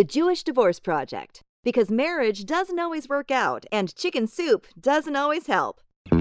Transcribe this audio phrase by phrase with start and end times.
[0.00, 1.42] The Jewish Divorce Project.
[1.62, 5.82] Because marriage doesn't always work out, and chicken soup doesn't always help.
[6.10, 6.16] I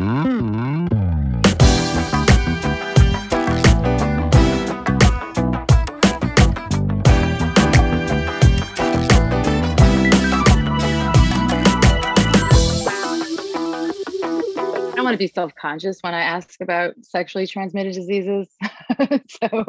[14.94, 18.50] don't want to be self-conscious when I ask about sexually transmitted diseases.
[19.42, 19.64] so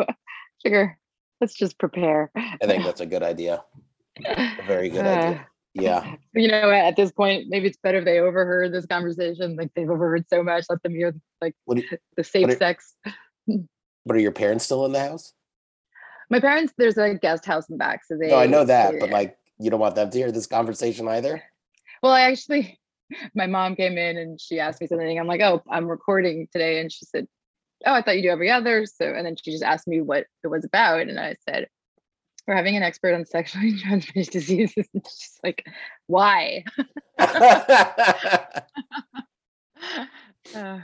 [0.65, 0.99] figure
[1.41, 2.33] let's just prepare.
[2.35, 3.63] I think that's a good idea.
[4.27, 5.47] A very good uh, idea.
[5.75, 6.17] Yeah.
[6.35, 9.57] You know, at this point, maybe it's better if they overheard this conversation.
[9.57, 11.83] Like they've overheard so much, let them hear like you-
[12.17, 12.95] the safe what are- sex.
[14.07, 15.35] But are your parents still in the house?
[16.31, 18.29] My parents, there's a guest house in the back, so they.
[18.29, 21.43] No, I know that, but like you don't want them to hear this conversation either.
[22.03, 22.79] Well, I actually,
[23.35, 25.19] my mom came in and she asked me something.
[25.19, 26.81] I'm like, oh, I'm recording today.
[26.81, 27.27] And she said,
[27.85, 28.87] oh, I thought you do every other.
[28.87, 31.01] So, and then she just asked me what it was about.
[31.01, 31.67] And I said,
[32.51, 34.85] we're having an expert on sexually transmitted diseases.
[34.95, 35.65] And she's like,
[36.09, 36.65] why?
[40.55, 40.81] Uh,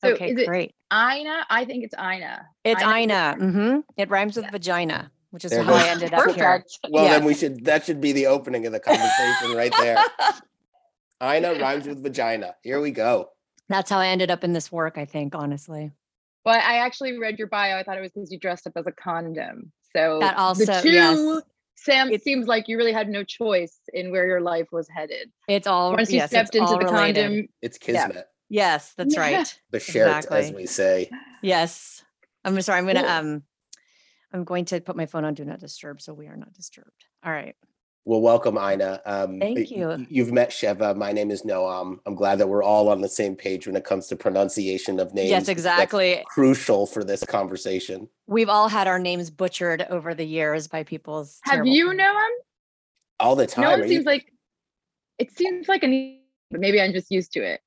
[0.00, 0.74] so okay, is it great.
[0.92, 1.44] Ina?
[1.50, 2.46] I think it's Ina.
[2.64, 3.36] It's Ina Ina.
[3.38, 3.52] Whitmer.
[3.52, 5.88] hmm It rhymes with vagina, which is There it how I goes.
[5.88, 6.44] ended up here.
[6.44, 6.78] Perfect.
[6.90, 7.64] well, then we should.
[7.64, 9.96] That should be the opening of the conversation right there.
[11.22, 12.54] Ina rhymes with vagina.
[12.62, 13.30] Here we go.
[13.68, 15.90] That's how I ended up in this work, I think, honestly.
[16.44, 17.76] Well, I actually read your bio.
[17.76, 19.72] I thought it was because you dressed up as a condom.
[19.98, 21.42] So That also- the two yes.
[21.80, 25.30] Sam it seems like you really had no choice in where your life was headed.
[25.48, 27.24] It's all Once you yes, stepped into the related.
[27.24, 28.06] condom, It's Yeah.
[28.08, 28.26] kismet.
[28.48, 29.20] Yes, that's Yeah.
[29.20, 29.60] right.
[29.72, 31.08] Bashert, as we say.
[31.42, 32.02] Yes.
[32.44, 32.78] I'm sorry.
[32.80, 33.10] I'm gonna Cool.
[33.10, 33.42] um
[34.32, 37.04] I'm going to put my phone on do not disturb so we are not disturbed.
[37.24, 37.54] All right.
[38.08, 39.02] Well, welcome, Ina.
[39.04, 40.06] Um, Thank you.
[40.08, 40.96] You've met Sheva.
[40.96, 41.98] My name is Noam.
[42.06, 45.12] I'm glad that we're all on the same page when it comes to pronunciation of
[45.12, 45.28] names.
[45.28, 46.24] yes, because that's exactly.
[46.26, 48.08] Crucial for this conversation.
[48.26, 51.96] We've all had our names butchered over the years by people's have you pronunciation.
[51.98, 52.30] known him?
[53.20, 53.64] All the time.
[53.64, 54.32] No Are one you- seems like
[55.18, 57.60] it seems like an e- but maybe I'm just used to it.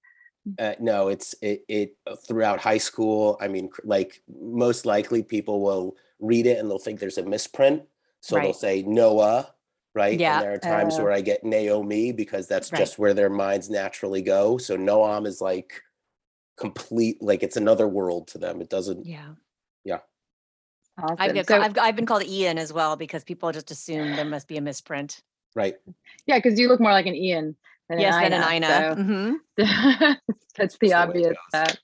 [0.58, 3.38] Uh, no, it's it, it uh, throughout high school.
[3.40, 7.84] I mean, like most likely people will read it and they'll think there's a misprint.
[8.22, 9.54] So they'll say Noah,
[9.94, 10.20] right?
[10.20, 10.36] Yeah.
[10.38, 11.04] And there are times Oh.
[11.04, 12.80] where I get Naomi because that's Right.
[12.80, 14.58] just where their minds naturally go.
[14.58, 15.82] So Noam is like
[16.58, 18.62] complete, like it's another world to them.
[18.62, 19.34] It doesn't, Yeah.
[21.02, 21.16] Awesome.
[21.20, 24.48] I've, So- I've, I've been called Ian as well because people just assume there must
[24.48, 25.22] be a misprint.
[25.56, 25.76] right?
[26.28, 27.56] yeah, because you look more like an Ian
[27.90, 28.68] than yes, an then an Ina.
[28.68, 28.96] Ina.
[28.96, 29.34] hmm
[30.58, 31.28] That's the the obvious.
[31.30, 31.36] goes.
[31.54, 31.78] That.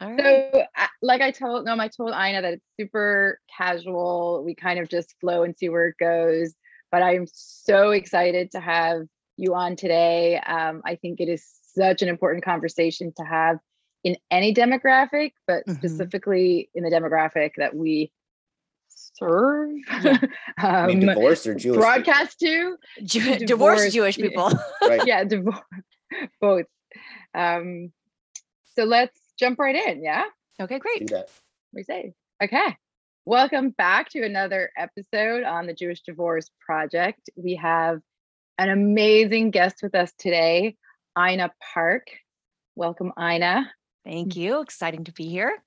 [0.00, 0.50] All right.
[0.52, 0.64] So,
[1.02, 4.42] like I told no, I told Ina that it's super casual.
[4.44, 6.54] We kind of just flow and see where it goes.
[6.92, 9.02] But I'm so excited to have
[9.36, 10.38] you on today.
[10.38, 13.58] Um, I think it is such an important conversation to have
[14.04, 15.76] in any demographic, but Mhm.
[15.76, 18.12] specifically in the demographic that we
[18.88, 19.70] serve,
[20.02, 20.18] Yeah.
[20.58, 21.62] I mean, um, divorce or Jewish.
[21.64, 22.76] people, broadcast to.
[23.02, 24.50] Ju- divorce, divorced Jewish people.
[24.82, 25.06] Right.
[25.06, 25.58] Yeah, divorce,
[26.40, 26.66] both.
[27.34, 27.92] Um,
[28.74, 30.02] so let's jump right in.
[30.02, 30.24] Yeah.
[30.60, 31.10] okay, Do great.
[31.10, 31.28] that.
[31.74, 32.14] we say.
[32.42, 32.76] Okay.
[33.28, 37.28] Welcome back to another episode on the Jewish Divorce Project.
[37.34, 37.98] We have
[38.56, 40.76] an amazing guest with us today,
[41.18, 42.06] Ina Park.
[42.76, 43.68] Welcome, Ina.
[44.04, 44.60] Thank you.
[44.60, 45.58] Exciting to be here.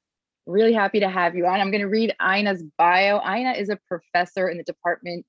[0.46, 1.60] Really happy to have you on.
[1.60, 3.20] I'm going to read Ina's bio.
[3.30, 5.26] Ina is a professor in the Department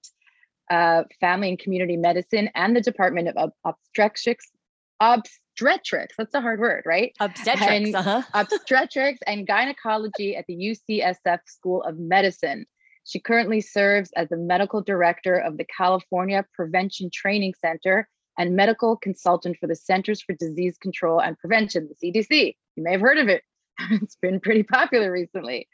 [0.71, 4.53] of Family and Community Medicine and the Department of Obstetrics.
[5.01, 6.15] Obstetrics.
[6.19, 7.13] That's a hard word, right?
[7.21, 7.71] Obstetrics.
[7.71, 8.23] And- Uh-huh.
[8.35, 12.67] obstetrics and gynecology at the UCSF School of Medicine.
[13.05, 18.97] She currently serves as the medical director of the California Prevention Training Center and medical
[18.97, 22.55] consultant for the Centers for Disease Control and Prevention, the CDC.
[22.77, 23.43] You may have heard of it.
[23.91, 25.67] it's been pretty popular recently.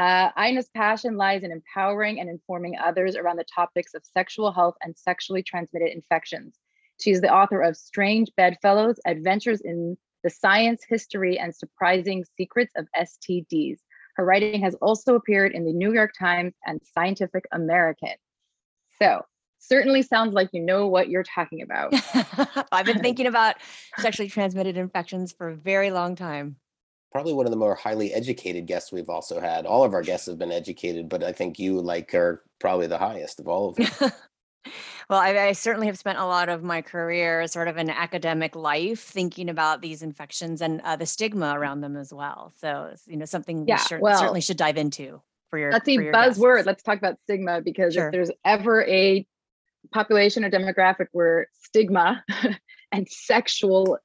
[0.00, 4.74] Uh, Ina's passion lies in empowering and informing others around the topics of sexual health
[4.82, 6.54] and sexually transmitted infections.
[7.02, 12.72] She is the author of Strange Bedfellows Adventures in the Science, History, and Surprising Secrets
[12.76, 13.78] of STDs.
[14.14, 18.14] Her writing has also appeared in the New York Times and Scientific American.
[19.00, 19.22] So,
[19.58, 21.92] certainly sounds like you know what you're talking about.
[22.70, 23.56] I've been thinking about
[23.98, 26.54] sexually transmitted infections for a very long time.
[27.10, 29.66] Probably one of the more highly educated guests we've also had.
[29.66, 32.98] All of our guests have been educated, but I think you like are probably the
[32.98, 34.12] highest of all of them.
[35.08, 38.54] well, I, I certainly have spent a lot of my career sort of an academic
[38.56, 42.52] life thinking about these infections and uh, the stigma around them as well.
[42.58, 45.20] So, you know, something Yeah, we sure, well, certainly should dive into
[45.50, 45.72] for your.
[45.72, 46.56] That's a your buzzword.
[46.56, 46.66] guests.
[46.66, 48.06] Let's talk about stigma because Sure.
[48.06, 49.26] if there's ever a
[49.92, 52.24] population or demographic where stigma
[52.92, 53.98] and sexual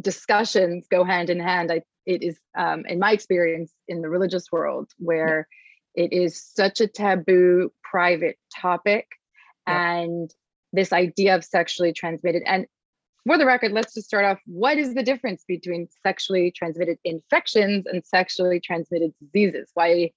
[0.00, 4.52] discussions go hand in hand, I, it is, um, in my experience, in the religious
[4.52, 5.48] world, where
[5.94, 9.06] it is such a taboo, private topic.
[9.66, 9.76] Yep.
[9.76, 10.34] And
[10.72, 12.42] this idea of sexually transmitted.
[12.46, 12.66] And
[13.26, 14.38] for the record, let's just start off.
[14.46, 19.70] What is the difference between sexually transmitted infections and sexually transmitted diseases?
[19.74, 20.10] Why,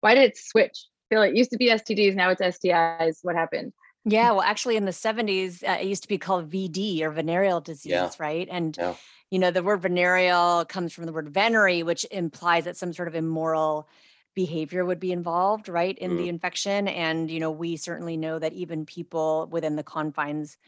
[0.00, 0.86] why did it switch?
[1.10, 3.18] I feel like it used to be STDs, now it's STIs.
[3.22, 3.72] What happened?
[4.04, 7.60] Yeah, well, actually, in the 70s, uh, it used to be called VD or venereal
[7.60, 8.10] disease, Yeah.
[8.20, 8.48] right?
[8.50, 8.94] And, Yeah.
[9.30, 13.08] you know, the word venereal comes from the word venery, which implies that some sort
[13.08, 13.88] of immoral
[14.36, 16.86] behavior would be involved, right, in the infection.
[16.86, 20.58] And, you know, we certainly know that even people within the confines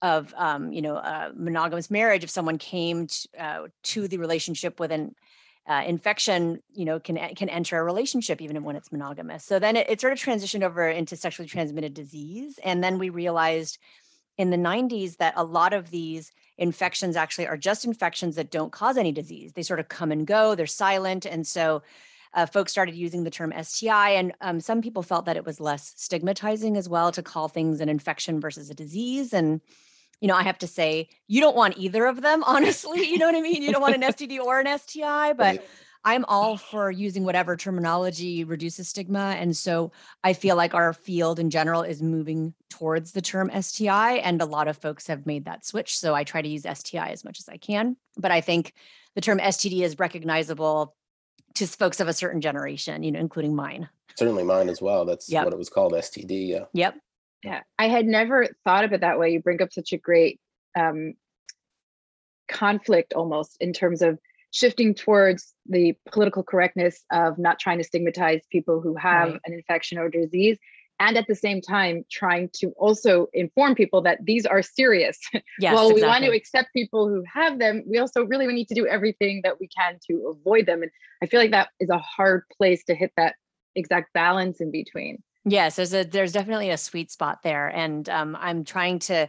[0.00, 4.80] of, um, you know, uh, monogamous marriage, if someone came to, uh, to the relationship
[4.80, 5.14] with an
[5.68, 9.44] uh, infection, you know, can can enter a relationship even when it's monogamous.
[9.44, 13.10] So then it, it sort of transitioned over into sexually transmitted disease, and then we
[13.10, 13.78] realized
[14.38, 18.72] in the 90s that a lot of these infections actually are just infections that don't
[18.72, 19.52] cause any disease.
[19.52, 20.54] They sort of come and go.
[20.54, 21.82] They're silent, and so.
[22.32, 25.60] Uh, folks started using the term STI, and um, some people felt that it was
[25.60, 29.32] less stigmatizing as well to call things an infection versus a disease.
[29.32, 29.60] And
[30.20, 33.08] you know, I have to say, you don't want either of them, honestly.
[33.08, 33.62] You know what I mean?
[33.62, 35.62] You don't want an STD or an STI, but Right.
[36.02, 39.36] I'm all for using whatever terminology reduces stigma.
[39.38, 39.92] And so
[40.24, 44.46] I feel like our field in general is moving towards the term STI, and a
[44.46, 45.98] lot of folks have made that switch.
[45.98, 47.96] So I try to use STI as much as I can.
[48.16, 48.72] But I think
[49.14, 50.96] the term STD is recognizable
[51.54, 53.88] to folks of a certain generation, you know, including mine.
[54.16, 55.04] Certainly mine as well.
[55.04, 55.44] That's Yep.
[55.44, 56.48] what it was called, STD.
[56.48, 56.64] Yeah.
[56.72, 56.94] Yep.
[57.42, 59.30] Yeah, I had never thought of it that way.
[59.30, 60.38] You bring up such a great
[60.78, 61.14] um,
[62.48, 64.18] conflict almost in terms of
[64.52, 69.40] shifting towards the political correctness of not trying to stigmatize people who have Right.
[69.46, 70.58] an infection or disease.
[71.00, 75.18] And at the same time, trying to also inform people that these are serious.
[75.58, 75.74] Yes.
[75.74, 78.86] While we want to accept people who have them, we also really need to do
[78.86, 80.82] everything that we can to avoid them.
[80.82, 80.90] And
[81.22, 83.34] I feel like that is a hard place to hit that
[83.74, 85.22] exact balance in between.
[85.44, 89.28] Yes, there's a there's definitely a sweet spot there, and um, I'm trying to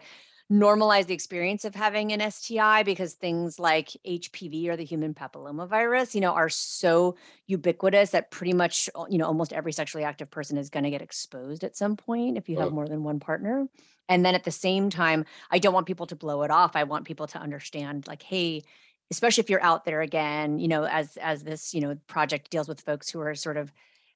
[0.51, 6.13] normalize the experience of having an STI because things like HPV or the human papillomavirus,
[6.13, 7.15] you know, are so
[7.48, 10.89] ubiquitous that pretty much uh, you know almost every sexually active person is going to
[10.89, 13.68] get exposed at some point if you have more than one partner.
[14.09, 16.75] And then at the same time, I don't want people to blow it off.
[16.75, 18.63] I want people to understand, like, hey,
[19.09, 22.68] especially if you're out there again, you know, as as this you know project deals
[22.68, 23.71] with folks who are sort of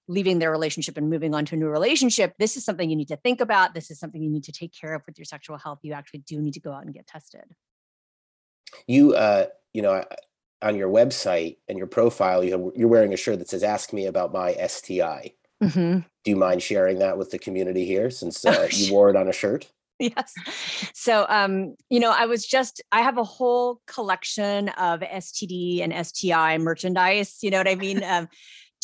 [0.08, 3.08] leaving their relationship and moving on to a new relationship, this is something you need
[3.08, 3.74] to think about.
[3.74, 5.80] This is something you need to take care of with your sexual health.
[5.82, 7.44] You actually do need to go out and get tested.
[8.88, 10.04] You, uh, you know,
[10.62, 13.94] on your website and your profile, you have, you're wearing a shirt that says "Ask
[13.94, 16.06] me about my STI." Mhm.
[16.24, 19.16] Do you mind sharing that with the community here, since Oh, uh, you wore it
[19.16, 19.72] on a shirt?
[20.00, 20.34] Yes.
[20.94, 25.94] So, um, you know, I was just, I have a whole collection of STD and
[26.06, 27.38] STI merchandise.
[27.42, 28.04] You know what I mean?
[28.04, 28.28] Um,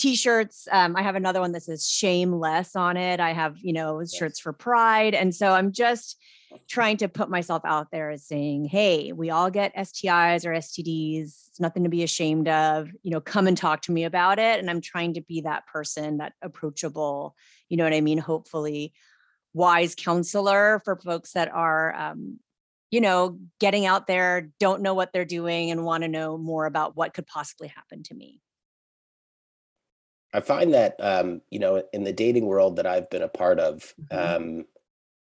[0.02, 0.68] t-shirts.
[0.72, 3.20] Um, I have another one that says shameless on it.
[3.20, 5.14] I have, you know, shirts for pride.
[5.14, 6.18] And so I'm just
[6.68, 11.48] trying to put myself out there as saying, hey, we all get STIs or STDs.
[11.50, 12.90] It's nothing to be ashamed of.
[13.04, 14.60] You know, come and talk to me about it.
[14.60, 17.36] And I'm trying to be that person, that approachable,
[17.70, 18.18] you know what I mean?
[18.18, 18.94] Hopefully
[19.54, 22.40] wise counselor for folks that are um,
[22.90, 26.66] you know getting out there don't know what they're doing and want to know more
[26.66, 28.40] about what could possibly happen to me
[30.34, 33.60] I find that um, you know, in the dating world that I've been a part
[33.60, 34.36] of, Mhm.
[34.36, 34.66] um,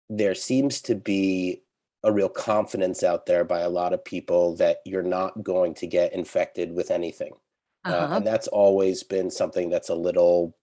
[0.09, 1.63] there seems to be
[2.03, 5.87] a real confidence out there by a lot of people that you're not going to
[5.87, 7.33] get infected with anything.
[7.89, 8.15] Uh, uh-huh.
[8.15, 10.55] and that's always been something that's a little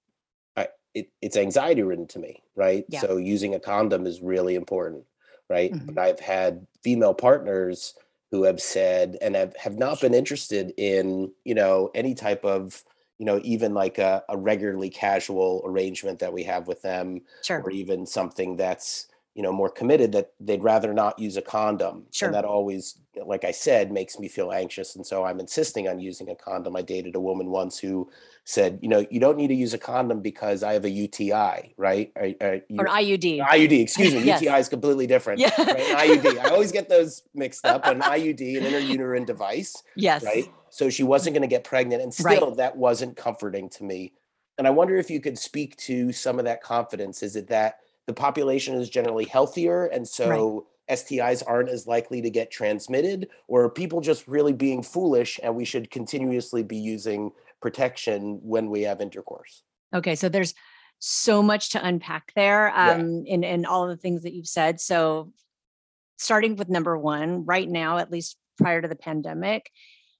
[0.56, 2.92] I, it, it's anxiety ridden to me right Yeah.
[2.92, 5.06] so using a condom is really important
[5.48, 5.96] right Mhm.
[5.96, 7.94] but i've had female partners
[8.30, 12.84] who have said and have, have not been interested in you know any type of
[13.18, 17.60] you know even like a, a regularly casual arrangement that we have with them sure.
[17.62, 22.06] or even something that's you know more committed that they'd rather not use a condom.
[22.10, 22.28] Sure.
[22.28, 24.96] and that always like i said makes me feel anxious.
[24.96, 26.74] And so i'm insisting on using a condom.
[26.74, 28.10] I dated a woman once who
[28.44, 31.32] said you know you don't need to use a condom because i have a uti
[31.76, 32.12] right?
[32.16, 34.40] Or, or you- or iud iud excuse me Yes.
[34.40, 35.50] uti is completely different yeah.
[35.58, 36.08] right?
[36.08, 40.24] Iud i always get those mixed up an iud an intrauterine device yes.
[40.24, 40.48] right?
[40.76, 42.36] So she wasn't going to get pregnant, and Right.
[42.36, 44.12] still that wasn't comforting to me.
[44.58, 47.22] And I wonder if you could speak to some of that confidence.
[47.22, 52.28] Is it that the population is generally healthier, and so STIs aren't as likely to
[52.28, 57.32] get transmitted, or are people just really being foolish, and we should continuously be using
[57.62, 59.62] protection when we have intercourse?
[59.94, 60.52] okay so there's
[60.98, 62.90] so much to unpack there Yeah.
[62.90, 65.32] um in in all the things that you've said so
[66.18, 69.70] starting with number one right now at least prior to the pandemic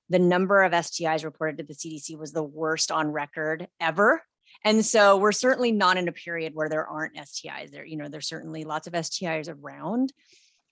[0.09, 4.23] the number of stis reported to the cdc was the worst on record ever
[4.65, 7.71] And so we're certainly not in a period where there aren't STIs.
[7.71, 10.13] There, you know, there's certainly lots of STIs around.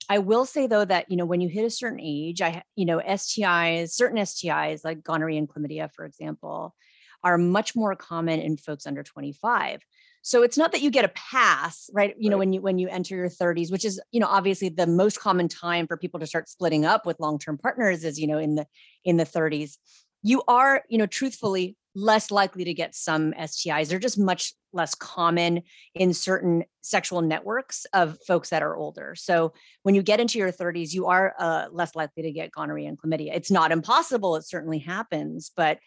[0.09, 2.85] I will say though that you know when you hit a certain age, I you
[2.85, 6.75] know STIs, certain STIs like gonorrhea and chlamydia, for example,
[7.23, 9.81] are much more common in folks under 25.
[10.25, 12.15] So it's not that you get a pass, right?
[12.19, 12.31] You right.
[12.31, 15.21] know, when you when you enter your 30s, which is, you know, obviously the most
[15.21, 18.55] common time for people to start splitting up with long-term partners is, you know, in
[18.55, 18.67] the
[19.05, 19.77] in the 30s.
[20.23, 23.89] You are, you know, truthfully less likely to get some STIs.
[23.89, 25.61] They're just much less common
[25.95, 29.15] in certain sexual networks of folks that are older.
[29.17, 29.53] So
[29.83, 32.99] when you get into your 30s, you are uh, less likely to get gonorrhea and
[32.99, 33.37] chlamydia.
[33.37, 35.81] It's not impossible; it certainly happens, but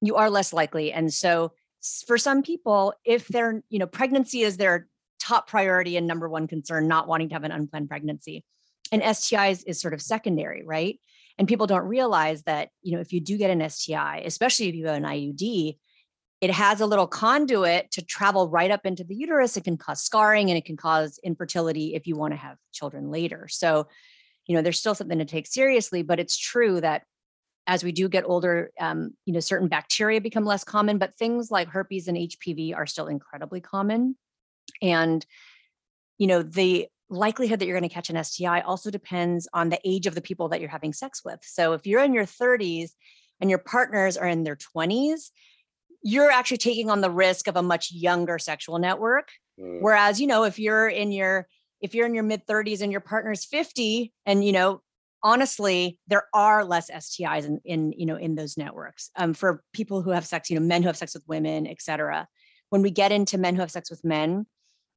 [0.00, 0.92] you are less likely.
[0.92, 1.52] And so
[2.06, 4.88] for some people, if they're, you know, pregnancy is their
[5.20, 8.44] top priority and number one concern, not wanting to have an unplanned pregnancy.
[8.92, 11.00] And STIs is sort of secondary, right?
[11.38, 14.74] And people don't realize that, you know, if you do get an STI, especially if
[14.74, 15.76] you have an IUD,
[16.40, 19.56] it has a little conduit to travel right up into the uterus.
[19.56, 23.10] It can cause scarring and it can cause infertility if you want to have children
[23.10, 23.48] later.
[23.48, 23.88] So,
[24.46, 27.02] you know, there's still something to take seriously, but it's true that
[27.66, 31.50] as we do get older, um, you know, certain bacteria become less common, but things
[31.50, 34.16] like herpes and HPV are still incredibly common.
[34.80, 35.24] And,
[36.18, 39.80] you know, the likelihood that you're going to catch an STI also depends on the
[39.84, 41.40] age of the people that you're having sex with.
[41.42, 42.90] So if you're in your 30s
[43.40, 45.30] and your partners are in their 20s,
[46.02, 49.28] you're actually taking on the risk of a much younger sexual network.
[49.60, 49.80] Mm.
[49.80, 51.48] Whereas, you know, if you're in your
[51.80, 54.80] if you're in your mid 30s and your partner's 50 and you know
[55.26, 60.00] honestly there are less stis in, in you know in those networks um, for people
[60.02, 62.28] who have sex you know men who have sex with women et cetera.
[62.70, 64.46] When we get into men who have sex with men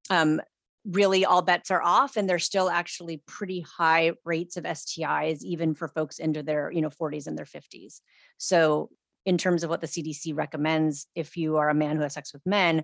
[0.09, 0.41] um,
[0.85, 5.73] really all bets are off and there's still actually pretty high rates of stis even
[5.73, 8.01] for folks into their you know 40s and their 50s
[8.37, 8.89] so
[9.25, 12.33] in terms of what the cdc recommends if you are a man who has sex
[12.33, 12.83] with men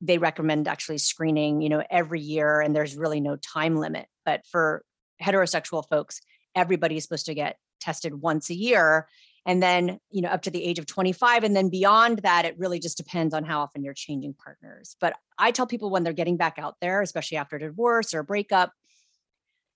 [0.00, 4.06] they recommend actually screening you know every year and there's really no time limit.
[4.24, 4.84] But for
[5.22, 6.20] heterosexual folks
[6.56, 9.06] everybody is supposed to get tested once a year.
[9.44, 12.58] And then you know up to the age of 25 and then beyond that it
[12.58, 14.96] really just depends on how often you're changing partners.
[15.00, 18.20] But i tell people when they're getting back out there especially after a divorce or
[18.20, 18.72] a breakup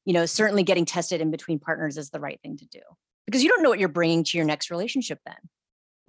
[0.05, 2.81] you know certainly getting tested in between partners is the right thing to do
[3.27, 5.37] because you don't know what you're bringing to your next relationship then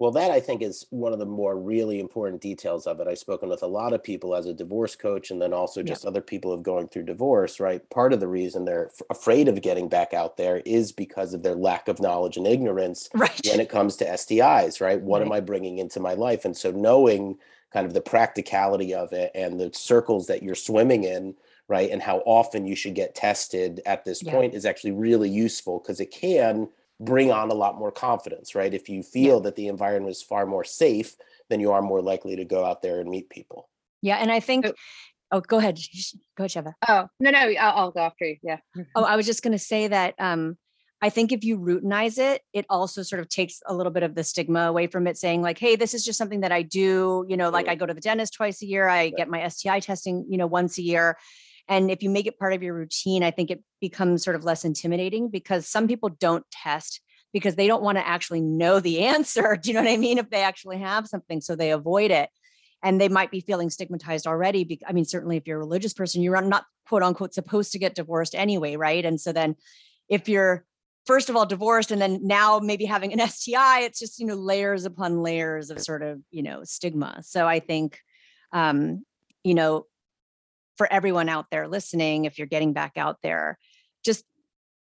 [0.02, 3.06] well, that I think is one of the more really important details of it.
[3.06, 6.02] I've spoken with a lot of people as a divorce coach, and then also just
[6.02, 6.10] yeah.
[6.10, 7.88] other people of going through divorce, right?
[7.88, 11.44] Part of the reason they're f- afraid of getting back out there is because of
[11.44, 13.40] their lack of knowledge and ignorance right.
[13.48, 15.00] when it comes to STIs, right?
[15.00, 15.26] What right.
[15.26, 16.44] am I bringing into my life?
[16.44, 17.38] And so knowing
[17.72, 21.36] kind of the practicality of it and the circles that you're swimming in,
[21.68, 21.92] right?
[21.92, 24.32] And how often you should get tested at this yeah.
[24.32, 26.70] point is actually really useful because it can
[27.04, 28.72] bring on a lot more confidence, right?
[28.72, 29.42] If you feel yeah.
[29.42, 31.16] that the environment is far more safe,
[31.50, 33.68] then you are more likely to go out there and meet people.
[34.00, 34.66] Yeah, and I think.
[34.66, 34.72] Oh,
[35.32, 35.78] oh go ahead.
[36.36, 36.72] Go ahead, Sheva.
[36.88, 38.36] Oh no, no, I'll, I'll go after you.
[38.42, 38.58] Yeah.
[38.94, 40.14] oh, I was just going to say that.
[40.18, 40.56] Um,
[41.04, 44.14] I think if you routinize it, it also sort of takes a little bit of
[44.14, 47.26] the stigma away from it, saying like, "Hey, this is just something that I do."
[47.28, 48.88] You know, like I go to the dentist twice a year.
[48.88, 51.16] I get my STI testing, you know, once a year.
[51.68, 54.44] And if you make it part of your routine, I think it becomes sort of
[54.44, 57.00] less intimidating because some people don't test
[57.32, 59.56] because they don't want to actually know the answer.
[59.60, 60.18] Do you know what I mean?
[60.18, 62.30] If they actually have something, so they avoid it.
[62.84, 64.80] And they might be feeling stigmatized already.
[64.86, 67.94] I mean, certainly if you're a religious person, you're not quote unquote supposed to get
[67.94, 69.04] divorced anyway, right?
[69.04, 69.54] And so then
[70.08, 70.64] if you're
[71.06, 74.34] first of all divorced and then now maybe having an STI, it's just, you know,
[74.34, 77.22] layers upon layers of sort of, you know, stigma.
[77.22, 78.00] So I think,
[78.52, 79.04] um,
[79.44, 79.86] you know,
[80.82, 83.56] for everyone out there listening, if you're getting back out there,
[84.04, 84.24] just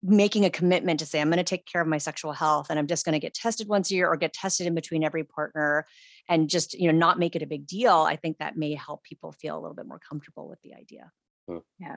[0.02, 2.78] making a commitment to say, I'm going to take care of my sexual health and
[2.78, 5.22] I'm just going to get tested once a year or get tested in between every
[5.22, 5.84] partner
[6.30, 7.92] and just, you know, not make it a big deal.
[7.92, 11.12] I think that may help people feel a little bit more comfortable with the idea.
[11.46, 11.58] Hmm.
[11.78, 11.96] Yeah.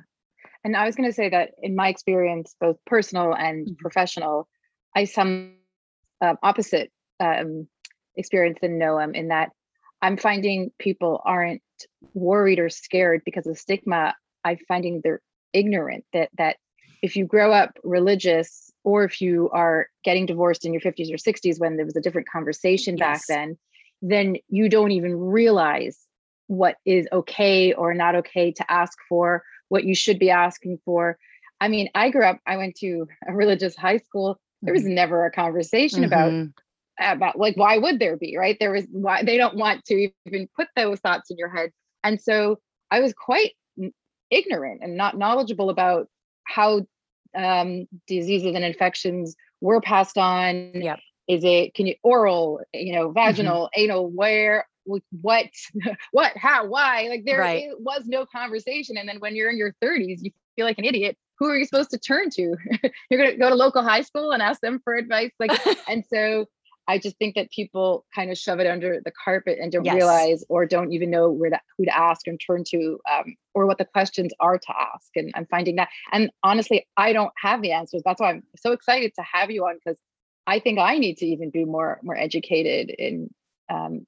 [0.65, 3.75] And I was going to say that in my experience, both personal and mm-hmm.
[3.75, 4.49] professional,
[4.93, 5.53] I some
[6.19, 7.69] uh, opposite um,
[8.17, 9.51] experience than Noam in that
[10.05, 11.63] I'm finding people aren't
[12.13, 14.13] worried or scared because of stigma.
[14.43, 15.21] I'm finding they're
[15.51, 16.57] ignorant that that
[17.01, 21.17] if you grow up religious or if you are getting divorced in your 50s or
[21.17, 23.07] 60s when there was a different conversation yes.
[23.07, 23.57] back then
[24.01, 25.97] then you don't even realize
[26.47, 31.17] what is okay or not okay to ask for what you should be asking for
[31.61, 34.95] i mean i grew up i went to a religious high school there was mm-hmm.
[34.95, 36.13] never a conversation mm-hmm.
[36.13, 36.49] about
[36.99, 40.47] about like why would there be right there was why they don't want to even
[40.55, 41.69] put those thoughts in your head
[42.03, 42.57] and so
[42.89, 43.51] i was quite
[44.31, 46.07] ignorant and not knowledgeable about
[46.45, 46.81] how
[47.35, 50.71] um, diseases and infections were passed on?
[50.73, 50.99] Yep.
[51.27, 53.13] Is it can you oral, you know, mm-hmm.
[53.13, 53.81] vaginal, mm-hmm.
[53.81, 54.09] anal?
[54.09, 54.67] Where
[55.21, 55.47] what
[56.11, 57.69] what how why like there Right.
[57.79, 61.17] was no conversation and then when you're in your 30s you feel like an idiot
[61.39, 62.55] who are you supposed to turn to
[63.09, 65.49] you're going to go to local high school and ask them for advice like
[65.89, 66.45] and so
[66.87, 69.95] i just think that people kind of shove it under the carpet and don't Yes.
[69.95, 73.65] realize or don't even know where to who to ask and turn to um, or
[73.65, 77.61] what the questions are to ask and i'm finding that and honestly i don't have
[77.61, 79.99] the answers that's why i'm so excited to have you on because
[80.47, 83.29] i think i need to even be more more educated in
[83.69, 84.05] um,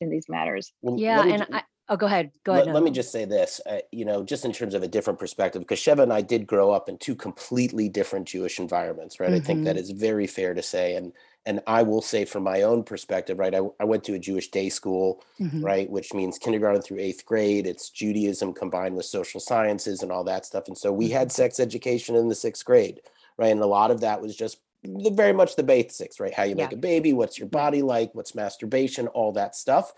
[0.00, 2.30] in these matters Well, yeah, and ju- I oh go ahead.
[2.44, 2.66] Go ahead.
[2.66, 5.18] let, let me just say this, uh, you know, just in terms of a different
[5.18, 9.32] perspective, because Sheva and I did grow up in two completely different Jewish environments, right?
[9.32, 11.12] I think that is very fair to say, and
[11.46, 13.54] and I will say from my own perspective, right?
[13.54, 15.62] I, I went to a Jewish day school, Mhm.
[15.64, 17.66] right, which means kindergarten through eighth grade.
[17.66, 21.58] It's Judaism combined with social sciences and all that stuff, and so we had sex
[21.60, 23.00] education in the sixth grade,
[23.38, 23.52] right?
[23.52, 26.34] And a lot of that was just the, very much the basics, right?
[26.34, 26.78] How you make Yeah.
[26.78, 29.92] a baby, what's your body like, what's masturbation, all that stuff.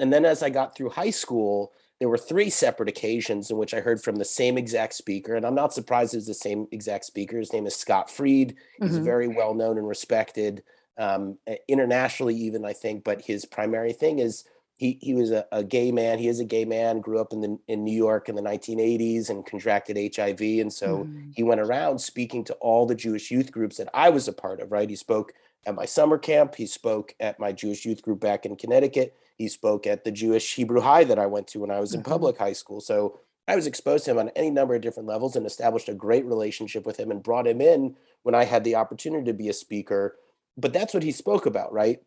[0.00, 3.72] And then as I got through high school, there were three separate occasions in which
[3.72, 5.36] I heard from the same exact speaker.
[5.36, 7.38] And I'm not surprised it was the same exact speaker.
[7.38, 8.56] His name is Scott Fried.
[8.80, 9.04] He's Mhm.
[9.04, 10.64] very well known and respected
[10.98, 13.04] um, internationally, even, I think.
[13.04, 14.44] But his primary thing is
[14.76, 16.18] he, he was a, a gay man.
[16.18, 19.30] He is a gay man, grew up in, the, in New York in the 1980s
[19.30, 20.40] and contracted HIV.
[20.40, 21.32] And so Mhm.
[21.32, 24.60] he went around speaking to all the Jewish youth groups that I was a part
[24.60, 24.88] of, right?
[24.90, 25.32] He spoke
[25.66, 26.56] at my summer camp.
[26.56, 29.16] He spoke at my Jewish youth group back in Connecticut.
[29.36, 32.02] He spoke at the Jewish Hebrew High that I went to when I was in
[32.02, 32.06] Mhm.
[32.10, 32.80] public high school.
[32.80, 35.94] So I was exposed to him on any number of different levels and established a
[35.94, 39.48] great relationship with him and brought him in when I had the opportunity to be
[39.48, 40.16] a speaker.
[40.56, 42.00] But that's what he spoke about, right?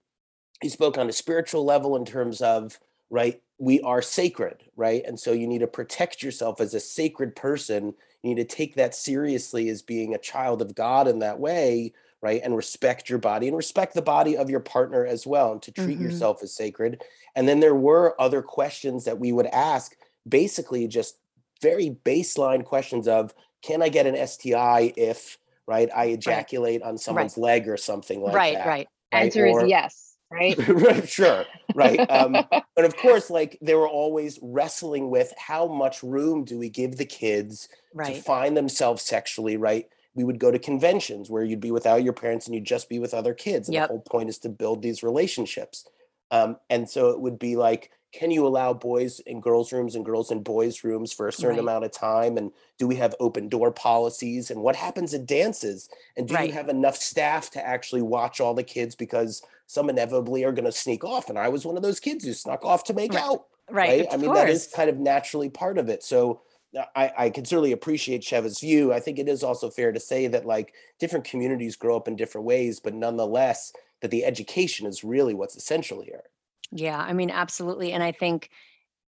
[0.62, 5.04] He spoke on a spiritual level in terms of, right, we are sacred, right?
[5.06, 7.94] And so you need to protect yourself as a sacred person.
[8.24, 11.94] You need to take that seriously as being a child of God in that way,
[12.22, 12.42] right?
[12.44, 15.72] And respect your body and respect the body of your partner as well, and to
[15.72, 16.04] treat Mhm.
[16.04, 17.04] yourself as sacred.
[17.36, 19.96] And then there were other questions that we would ask,
[20.28, 21.18] basically just
[21.62, 27.38] very baseline questions of can I get an STI if right I ejaculate on someone's
[27.38, 28.66] leg or something like right, that.
[28.68, 28.88] right.
[29.14, 29.24] right?
[29.24, 32.00] answer Or- is yes right right, sure, right.
[32.12, 32.34] Um,
[32.76, 36.98] but of course, like they were always wrestling with how much room do we give
[36.98, 37.70] the kids
[38.04, 39.88] to find themselves sexually, right?
[40.16, 43.00] We would go to conventions where you'd be without your parents and you'd just be
[43.00, 43.70] with other kids.
[43.70, 43.88] And Yep.
[43.88, 45.88] the whole point is to build these relationships.
[46.32, 50.06] Um, and so it would be like, can you allow boys in girls' rooms and
[50.06, 51.60] girls in boys' rooms for a certain Right.
[51.60, 52.38] amount of time?
[52.38, 54.50] And do we have open door policies?
[54.50, 55.90] And what happens at dances?
[56.16, 56.48] And do Right.
[56.48, 60.66] you have enough staff to actually watch all the kids because some inevitably are going
[60.66, 61.30] to sneak off?
[61.30, 63.24] And I was one of those kids who snuck off to make Right.
[63.24, 64.00] out Right.
[64.00, 64.08] right?
[64.10, 64.38] I mean, course.
[64.40, 66.02] that is kind of naturally part of it.
[66.02, 66.42] So
[66.78, 68.94] uh, I, I can certainly appreciate Sheva's view.
[68.94, 72.16] I think it is also fair to say that like different communities grow up in
[72.16, 76.24] different ways, but nonetheless, that the education is really what's essential here.
[76.72, 77.94] Yeah, I mean, absolutely.
[77.94, 78.50] And I think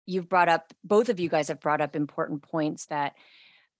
[0.05, 3.15] you've brought up, both of you guys have brought up important points that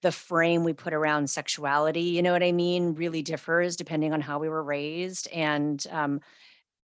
[0.01, 4.21] the frame we put around sexuality, you know what I mean, really differs depending on
[4.21, 5.27] how we were raised.
[5.31, 6.21] And, um,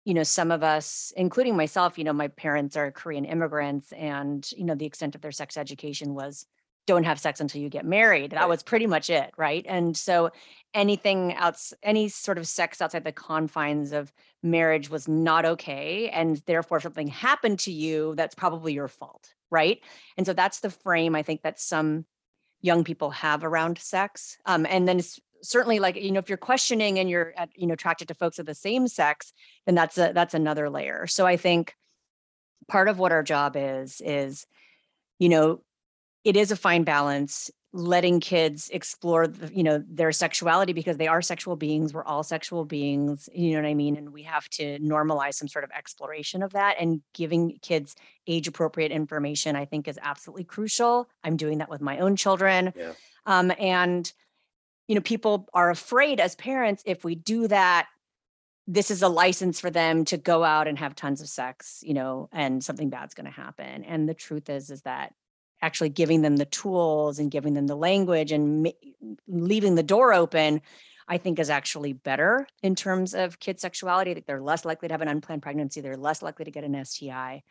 [0.06, 4.50] you know, some of us, including myself, you know, my parents are Korean immigrants, and,
[4.58, 6.48] you know, the extent of their sex education was
[6.88, 8.32] don't have sex until you get married.
[8.32, 8.50] That Right.
[8.50, 9.32] was pretty much it.
[9.38, 9.66] Right.
[9.68, 10.32] And so
[10.74, 14.12] anything else, any sort of sex outside the confines of
[14.44, 19.34] marriage was not okay and therefore if something happened to you that's probably your fault
[19.52, 19.80] right
[20.18, 22.06] and so that's the frame i think that some
[22.62, 25.00] young people have around sex um, and then
[25.44, 28.40] certainly like you know if you're questioning and you're at, you know attracted to folks
[28.40, 29.32] of the same sex
[29.66, 31.76] then that's a that's another layer so i think
[32.68, 34.48] part of what our job is is
[35.20, 35.62] you know
[36.24, 41.08] it is a fine balance letting kids explore the, you know their sexuality because they
[41.08, 44.50] are sexual beings we're all sexual beings you know what i mean and we have
[44.50, 47.96] to normalize some sort of exploration of that and giving kids
[48.28, 52.74] age appropriate information i think is absolutely crucial i'm doing that with my own children
[52.76, 52.92] Yeah.
[53.26, 54.12] um, and
[54.90, 57.88] you know people are afraid as parents if we do that
[58.68, 61.94] this is a license for them to go out and have tons of sex you
[61.94, 65.14] know and something bad's going to happen and the truth is is that
[65.62, 68.70] actually giving them the tools and giving them the language and ma-
[69.28, 70.62] leaving the door open
[71.08, 74.94] i think is actually better in terms of kid sexuality think they're less likely to
[74.94, 77.42] have an unplanned pregnancy they're less likely to get an sti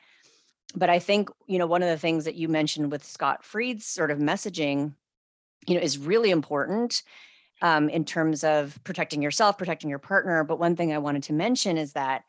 [0.74, 3.86] but i think you know one of the things that you mentioned with scott fried's
[3.86, 4.94] sort of messaging
[5.66, 7.02] you know is really important
[7.62, 11.32] um, in terms of protecting yourself protecting your partner but one thing i wanted to
[11.32, 12.24] mention is that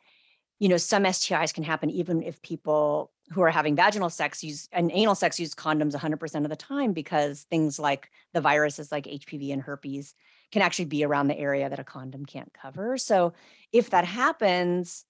[0.62, 4.70] you know some stis can happen even if people who are having vaginal sex use
[4.72, 9.06] and anal sex use condoms 100% of the time because things like the viruses like
[9.06, 10.14] hpv and herpes
[10.52, 13.34] can actually be around the area that a condom can't cover so
[13.74, 15.06] if that happens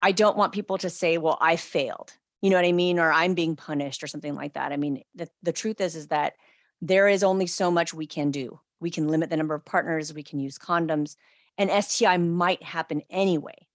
[0.00, 2.12] I don't want people to say, well, I failed.
[2.40, 2.98] You know what I mean?
[2.98, 4.72] Or I'm being punished or something like that.
[4.72, 6.34] I mean, the, the truth is, is that
[6.80, 8.60] there is only so much we can do.
[8.80, 11.16] We can limit the number of partners, we can use condoms,
[11.56, 13.66] and STI might happen anyway.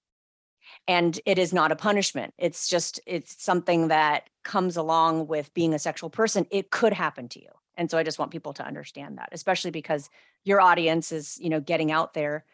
[0.87, 2.33] And it is not a punishment.
[2.37, 6.45] It's just, it's something that comes along with being a sexual person.
[6.51, 7.49] It could happen to you.
[7.77, 10.09] And so I just want people to understand that, especially because
[10.43, 12.45] your audience is, you know, getting out there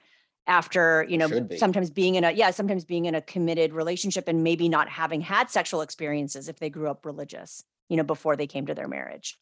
[0.47, 1.57] after you know be.
[1.57, 5.21] sometimes being in a yeah sometimes being in a committed relationship and maybe not having
[5.21, 8.87] had sexual experiences if they grew up religious you know before they came to their
[8.87, 9.37] marriage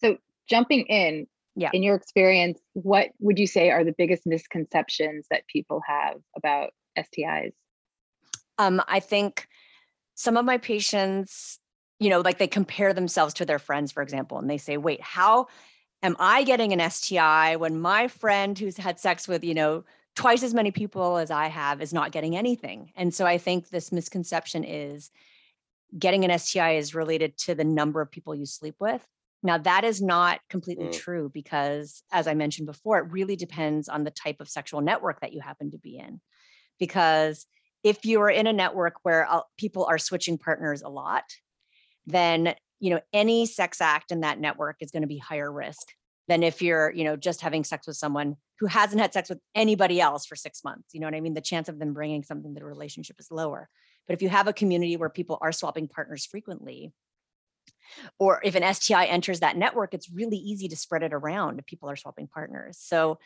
[0.00, 0.16] So
[0.48, 1.70] jumping in, Yeah.
[1.72, 6.72] in your experience, what would you say are the biggest misconceptions that people have about
[6.98, 7.52] STIs?
[8.58, 9.46] Um i think
[10.14, 11.58] some of my patients
[11.98, 15.00] you know like they compare themselves to their friends for example and they say wait
[15.00, 15.46] how
[16.02, 19.84] am i getting an sti when my friend who's had sex with you know
[20.14, 23.68] twice as many people as i have is not getting anything and so i think
[23.68, 25.10] this misconception is
[25.98, 29.06] getting an sti is related to the number of people you sleep with
[29.42, 30.92] now that is not completely Mm.
[30.92, 35.20] true because as i mentioned before it really depends on the type of sexual network
[35.20, 36.20] that you happen to be in
[36.78, 37.46] because
[37.82, 41.24] if you are in a network where people are switching partners a lot
[42.06, 45.92] then you know any sex act in that network is going to be higher risk
[46.28, 49.40] than if you're you know just having sex with someone who hasn't had sex with
[49.54, 51.34] anybody else for six months you know what i mean?
[51.34, 53.68] The chance of them bringing something to the relationship is lower.
[54.06, 56.92] But if you have a community where people are swapping partners frequently
[58.18, 61.66] or if an sti enters that network it's really easy to spread it around if
[61.66, 62.78] people are swapping partners.
[62.80, 63.18] So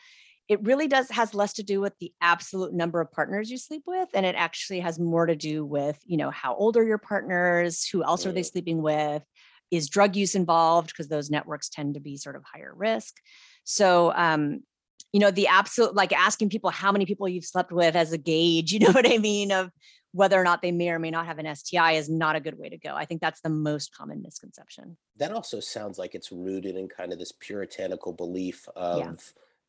[0.49, 3.83] it really does has less to do with the absolute number of partners you sleep
[3.85, 6.97] with and it actually has more to do with you know how old are your
[6.97, 8.51] partners who else are they Mm.
[8.51, 9.23] sleeping with
[9.71, 13.15] is drug use involved because those networks tend to be sort of higher risk
[13.63, 14.61] so um
[15.13, 18.17] you know the absolute like asking people how many people you've slept with as a
[18.17, 19.69] gauge you know what i mean of
[20.13, 22.57] whether or not they may or may not have an sti is not a good
[22.57, 26.31] way to go i think that's the most common misconception that also sounds like it's
[26.31, 29.13] rooted in kind of this puritanical belief of Yeah.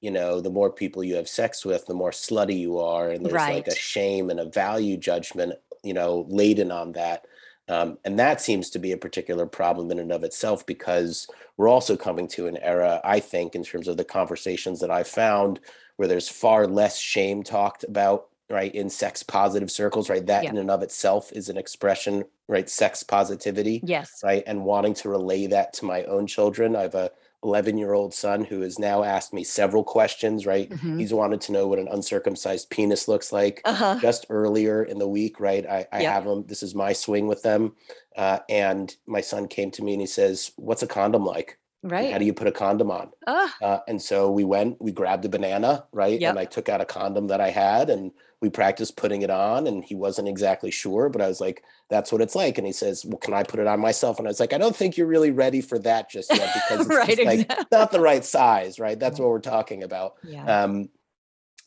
[0.00, 3.24] You know the more people you have sex with the more slutty you are and
[3.24, 7.24] there's like a shame and a value judgment you know laden on that.
[7.70, 11.26] Um, and that seems to be a particular problem in and of itself because
[11.58, 15.06] we're also coming to an era i think in terms of the conversations that i've
[15.06, 15.61] found
[15.96, 20.24] where there's far less shame talked about right in sex positive circles right?
[20.26, 20.50] That Yeah.
[20.50, 22.68] in and of itself is an expression right?
[22.68, 24.22] Sex positivity yes.
[24.24, 24.42] right?
[24.46, 26.74] And wanting to relay that to my own children.
[26.74, 27.11] I have a
[27.44, 30.68] 11 year old son who has now asked me several questions right?
[30.70, 30.98] Mhm.
[30.98, 33.61] he's wanted to know what an uncircumcised penis looks like.
[33.64, 33.98] Uh-huh.
[34.01, 37.42] Just earlier in the week right i, I have him this is my swing with
[37.42, 37.74] them
[38.16, 42.12] uh, and my son came to me and he says what's a condom like right
[42.12, 45.24] how do you put a condom on Ah, uh, and so we went, we grabbed
[45.24, 46.20] a banana, right?
[46.20, 46.30] Yep.
[46.30, 48.10] And I took out a condom that I had and
[48.40, 49.66] we practiced putting it on.
[49.66, 52.56] And he wasn't exactly sure, but I was like, that's what it's like.
[52.56, 54.18] And he says, Well, can I put it on myself?
[54.18, 56.86] And I was like, I don't think you're really ready for that just yet because
[56.86, 58.98] it's Right, just like not the right size, right?
[58.98, 60.14] That's what we're talking about.
[60.22, 60.88] yeah Um,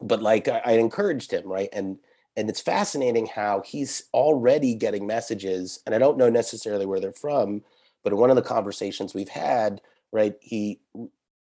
[0.02, 1.69] but like I, I encouraged him, right?
[1.74, 1.97] And
[2.38, 7.12] and it's fascinating how he's already getting messages, and I don't know necessarily where they're
[7.12, 7.62] from,
[8.04, 10.80] but in one of the conversations we've had, right, he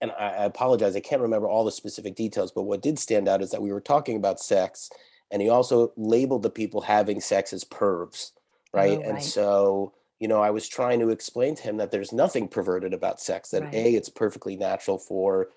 [0.00, 3.40] and I, apologize, I can't remember all the specific details, but what did stand out
[3.40, 4.90] is that we were talking about sex,
[5.30, 8.32] and he also labeled the people having sex as pervs,
[8.72, 8.98] right?
[8.98, 12.48] Oh, and so you know, I was trying to explain to him that there's nothing
[12.48, 13.74] perverted about sex, that Right.
[13.74, 15.48] A, it's perfectly natural for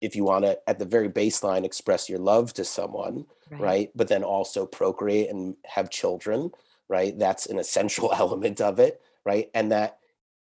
[0.00, 3.90] if you want to, at the very baseline, express your love to someone, right.
[3.94, 6.50] But then also procreate and have children,
[6.88, 7.18] right?
[7.18, 9.50] That's an essential element of it, right?
[9.54, 9.98] And that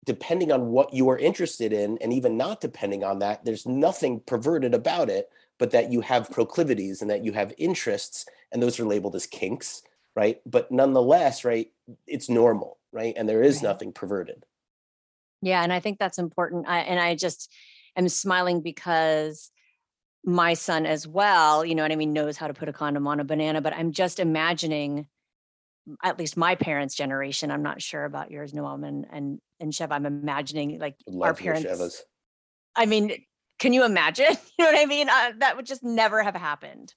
[0.06, 4.22] depending on what you are interested in, and even not depending on that, there's nothing
[4.22, 8.80] perverted about it, but that you have proclivities and that you have interests, and those
[8.80, 9.82] are labeled as kinks,
[10.16, 10.42] right?
[10.46, 11.72] But nonetheless, right,
[12.08, 13.14] it's normal, right?
[13.18, 13.64] And there is Right.
[13.64, 14.46] nothing perverted.
[15.42, 16.68] Yeah, and I think that's important.
[16.68, 17.52] I, and I just
[17.96, 19.52] am smiling because
[20.24, 23.08] my son as well, you know what I mean, knows how to put a condom
[23.08, 25.08] on a banana, but I'm just imagining
[26.04, 27.52] at least my parents' generation.
[27.52, 29.92] I'm not sure about yours, Noam and and, and Chev.
[29.92, 31.66] I'm imagining like our parents.
[31.66, 32.00] Shevas.
[32.76, 33.14] I mean,
[33.60, 34.28] can you imagine?
[34.58, 35.10] You know what I mean?
[35.10, 36.94] Uh, that would just never have happened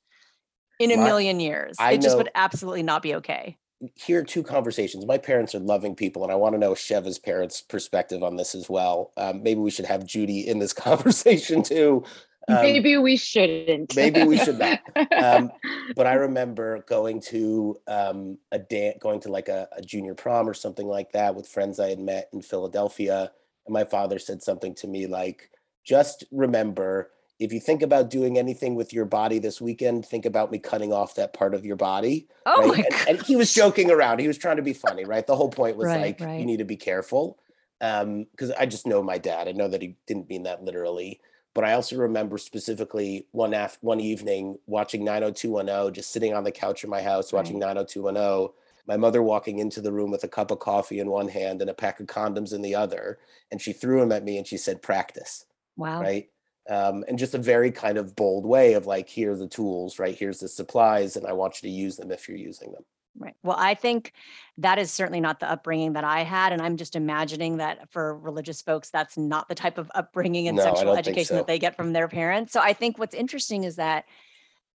[0.78, 1.76] in a My- million years.
[1.78, 3.56] I it just would absolutely not be okay.
[3.94, 5.06] here are two conversations.
[5.06, 8.54] My parents are loving people, and I want to know Sheva's parents' perspective on this
[8.54, 9.12] as well.
[9.16, 12.04] Um, maybe we should have Judy in this conversation too.
[12.48, 13.94] Um, maybe we shouldn't.
[13.94, 14.80] maybe we should not.
[15.12, 15.50] Um,
[15.96, 20.48] but I remember going to um, a dance, going to like a, a junior prom
[20.48, 23.30] or something like that with friends I had met in Philadelphia,
[23.66, 25.50] and my father said something to me like,
[25.84, 30.50] "Just remember, if you think about doing anything with your body this weekend, think about
[30.50, 32.28] me cutting off that part of your body.
[32.46, 32.68] Oh right?
[32.68, 33.08] my and, God.
[33.08, 34.18] and he was joking around.
[34.20, 35.26] He was trying to be funny, right?
[35.26, 36.40] The whole point was Right, like, right.
[36.40, 37.38] you need to be careful.
[37.80, 39.46] Um, because I just know my dad.
[39.46, 41.20] I know that he didn't mean that literally,
[41.58, 46.52] but I also remember specifically one af- one evening watching 90210, just sitting on the
[46.52, 48.54] couch in my house watching 90210.
[48.86, 51.68] My mother walking into the room with a cup of coffee in one hand and
[51.68, 53.18] a pack of condoms in the other,
[53.50, 56.00] and she threw them at me and she said, "Practice." Wow.
[56.00, 56.28] right?
[56.70, 59.98] Um, and just a very kind of bold way of like, here are the tools,
[59.98, 60.14] right?
[60.14, 62.84] Here's the supplies, and I want you to use them if you're using them.
[63.18, 63.34] Right.
[63.42, 64.12] Well, I think
[64.58, 66.52] that is certainly not the upbringing that I had.
[66.52, 70.56] And I'm just imagining that for religious folks, that's not the type of upbringing and
[70.56, 71.34] No, sexual education so.
[71.36, 72.52] that they get from their parents.
[72.52, 74.04] So I think what's interesting is that,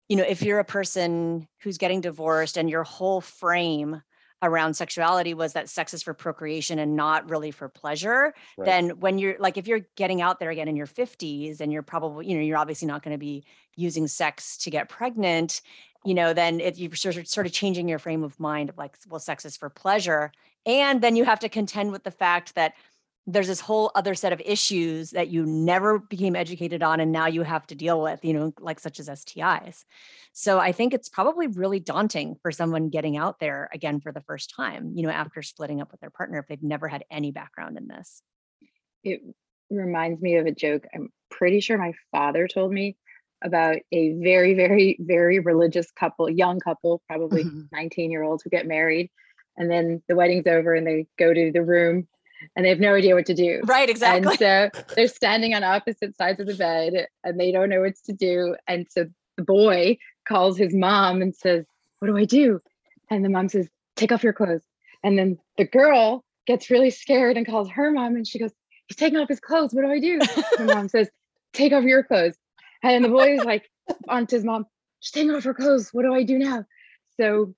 [0.09, 4.01] you know, if you're a person who's getting divorced and your whole frame
[4.43, 8.65] around sexuality was that sex is for procreation and not really for pleasure, Right.
[8.65, 11.83] then when you're like, if you're getting out there again in your 50s and you're
[11.83, 15.61] probably, you know, you're obviously not going to be using sex to get pregnant,
[16.03, 19.19] you know, then it, you're sort of, changing your frame of mind of like, well,
[19.19, 20.31] sex is for pleasure.
[20.65, 22.73] And then you have to contend with the fact that
[23.27, 27.27] there's this whole other set of issues that you never became educated on and now
[27.27, 29.85] you have to deal with, you know, like such as STIs.
[30.33, 34.21] So I think it's probably really daunting for someone getting out there again for the
[34.21, 37.31] first time, you know, after splitting up with their partner if they've never had any
[37.31, 38.23] background in this.
[39.03, 39.21] It
[39.69, 40.85] reminds me of a joke.
[40.93, 42.97] I'm pretty sure my father told me
[43.43, 47.67] about a very, very, very religious couple, young couple, probably Mhm.
[47.71, 49.09] 19 year olds who get married.
[49.57, 52.07] And then the wedding's over and they go to the room
[52.55, 53.61] and they have no idea what to do.
[53.65, 54.29] Right, exactly.
[54.31, 57.95] And so they're standing on opposite sides of the bed and they don't know what
[58.05, 58.55] to do.
[58.67, 59.05] And so
[59.37, 61.65] the boy calls his mom and says,
[61.99, 62.59] What do I do?
[63.09, 64.63] And the mom says, Take off your clothes.
[65.03, 68.51] And then the girl gets really scared and calls her mom and she goes,
[68.87, 69.73] He's taking off his clothes.
[69.73, 70.19] What do I do?
[70.57, 71.09] The mom says,
[71.53, 72.35] Take off your clothes.
[72.83, 73.69] And the boy is like,
[74.07, 74.65] on to his mom,
[75.01, 75.89] She's taking off her clothes.
[75.91, 76.63] What do I do now?
[77.19, 77.53] So,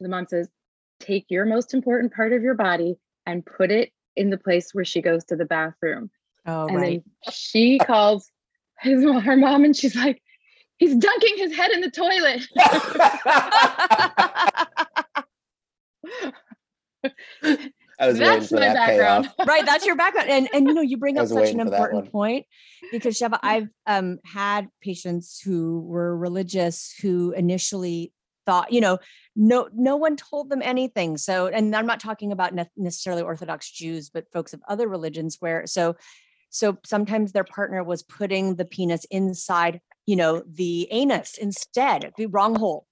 [0.00, 0.48] the mom says,
[0.98, 4.84] Take your most important part of your body and put it in the place where
[4.84, 6.10] she goes to the bathroom.
[6.46, 7.02] oh, and right.
[7.24, 8.30] then she calls
[8.80, 10.20] his her mom and she's like,
[10.78, 12.46] he's dunking his head in the toilet.
[18.00, 19.24] I was waiting That's for my that background.
[19.36, 19.48] payoff.
[19.48, 20.30] right that's your background.
[20.30, 22.46] And and you know you bring up such an waiting for that important point
[22.90, 28.12] because Sheva I've um had patients who were religious who initially
[28.46, 28.98] thought you know
[29.36, 31.18] no no one told them anything.
[31.18, 35.36] So and I'm not talking about ne- necessarily orthodox Jews but folks of other religions
[35.40, 35.96] where so
[36.48, 42.26] so sometimes their partner was putting the penis inside you know the anus instead the
[42.26, 42.86] wrong hole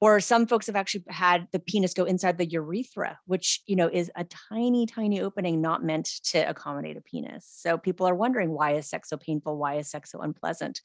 [0.00, 3.88] or some folks have actually had the penis go inside the urethra which you know
[3.92, 7.46] is a tiny tiny opening not meant to accommodate a penis.
[7.48, 9.56] So people are wondering why is sex so painful?
[9.56, 10.80] Why is sex so unpleasant?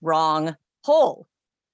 [0.00, 1.26] Wrong hole.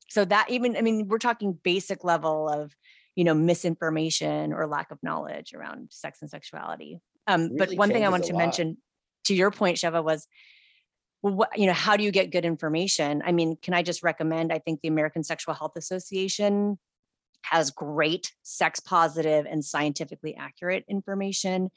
[0.08, 2.72] So that even i mean we're talking basic level of
[3.14, 7.00] you know misinformation or lack of knowledge around sex and sexuality.
[7.26, 8.40] Um, but one thing i wanted to lot.
[8.40, 8.76] mention
[9.24, 10.26] to your point sheva was
[11.22, 13.22] well, what, you know, how do you get good information?
[13.24, 14.52] I mean, can I just recommend?
[14.52, 16.78] I think the American Sexual Health Association
[17.42, 21.70] has great sex positive and scientifically accurate information.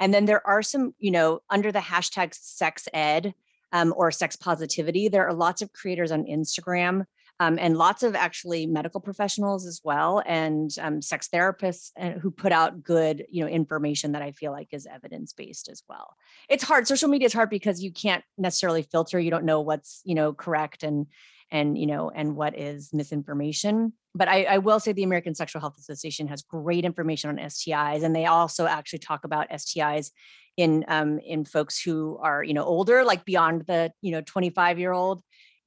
[0.00, 3.34] And then there are some, you know, under the hashtag sex ed
[3.72, 7.04] um, or sex positivity, there are lots of creators on Instagram
[7.42, 12.30] um, and lots of actually medical professionals as well and um, sex therapists uh, who
[12.30, 16.14] put out good, you know, information that I feel like is evidence based as well.
[16.48, 20.02] It's hard social media is hard because you can't necessarily filter you don't know what's
[20.04, 21.06] you know correct and
[21.50, 23.92] and you know and what is misinformation.
[24.14, 28.04] But I, I will say the american sexual health association has great information on stis
[28.04, 30.12] and they also actually talk about stis
[30.56, 34.78] in um, in folks who are you know older like beyond the you know 25
[34.78, 35.22] year old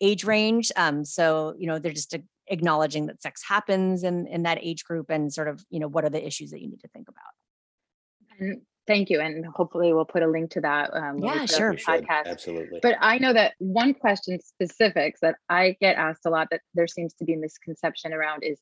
[0.09, 1.25] age range um, so
[1.61, 2.23] you know they're just a-
[2.55, 6.03] acknowledging that sex happens in in that age group and sort of you know what
[6.05, 7.33] are the issues that you need to think about
[8.39, 9.19] And thank you.
[9.25, 10.85] And hopefully we'll put a link to that.
[10.93, 11.69] Um, Yeah, sure.
[11.69, 12.27] the We should, Podcast.
[12.35, 12.79] absolutely.
[12.85, 16.87] But I know that one question specifics that I get asked a lot that there
[16.97, 18.57] seems to be misconception around is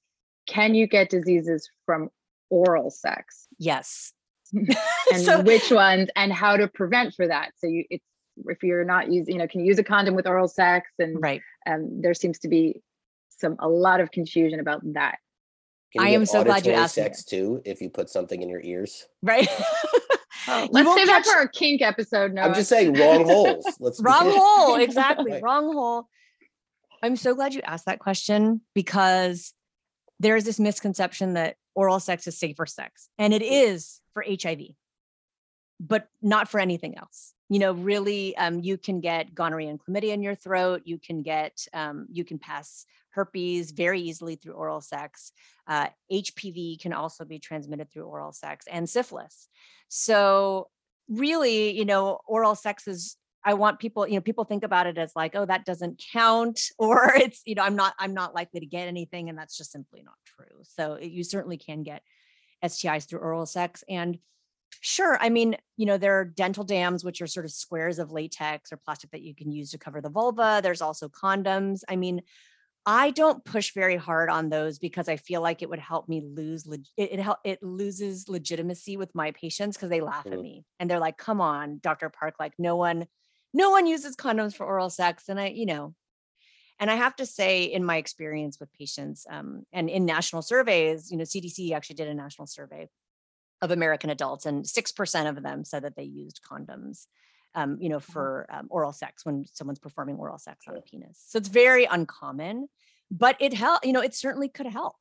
[0.56, 2.10] can you get diseases from
[2.50, 3.48] oral sex?
[3.70, 4.14] yes
[5.14, 7.48] and So- which ones and how to prevent for that.
[7.60, 8.06] So you it's
[8.48, 10.90] if you're not using, you know, can you use a condom with oral sex?
[11.00, 12.82] And right um, there seems to be
[13.30, 15.18] some a lot of confusion about that.
[15.98, 18.50] I am so glad you auditory asked me sex too if you put something in
[18.50, 19.08] your ears.
[19.22, 19.48] right
[20.46, 22.34] Oh, let's won't save that for our kink episode.
[22.34, 23.66] No, I'm just saying wrong holes.
[23.80, 24.34] Let's wrong clear.
[24.38, 25.42] hole exactly Right.
[25.44, 26.08] wrong hole
[27.02, 29.54] i'm so glad you asked that question because
[30.20, 34.60] there is this misconception that oral sex is safer sex and it is for hiv
[35.86, 37.34] but not for anything else.
[37.50, 40.84] You know, really, um, you can get gonorrhea and chlamydia in your throat.
[40.86, 45.34] You can get, um, you can pass herpes very easily through oral sex.
[45.68, 49.50] Uh, HPV can also be transmitted through oral sex and syphilis.
[49.90, 50.70] So,
[51.10, 54.98] really, you know, oral sex is I want people, you know, people think about it
[54.98, 58.62] as like, oh, that doesn't count, or it's, you know, I'm not, I'm not likely
[58.62, 59.28] to get anything.
[59.28, 60.62] And that's just simply not true.
[60.64, 62.04] So you certainly can get
[62.64, 63.84] STIs through oral sex.
[63.90, 64.18] And
[64.82, 68.12] sure, I mean, you know, there are dental dams, which are sort of squares of
[68.12, 70.60] latex or plastic that you can use to cover the vulva.
[70.64, 71.82] There's also condoms.
[71.88, 72.22] I mean,
[72.86, 76.22] I don't push very hard on those because I feel like it would help me
[76.22, 80.34] lose it it, help, it loses legitimacy with my patients because they laugh mm.
[80.34, 82.10] at me and they're like, "Come on, Dr.
[82.10, 83.08] Park, like no one
[83.54, 85.30] no one uses condoms for oral sex.
[85.30, 85.94] And I, you know,
[86.80, 91.12] and I have to say, in my experience with patients um, and in national surveys,
[91.12, 92.90] you know, CDC actually did a national survey
[93.64, 97.08] of American adults, and 6% of them said that they used condoms,
[97.56, 98.14] um, you know, uh-huh.
[98.14, 101.24] for um, oral sex when someone's performing oral sex on a penis.
[101.28, 102.68] So it's very uncommon,
[103.10, 104.98] but it help, you know, it certainly could help.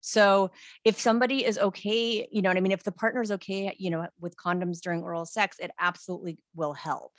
[0.00, 0.50] So
[0.84, 2.72] if somebody is okay, you know what I mean?
[2.72, 6.74] If the partner is okay, you know, with condoms during oral sex, it absolutely will
[6.74, 7.12] help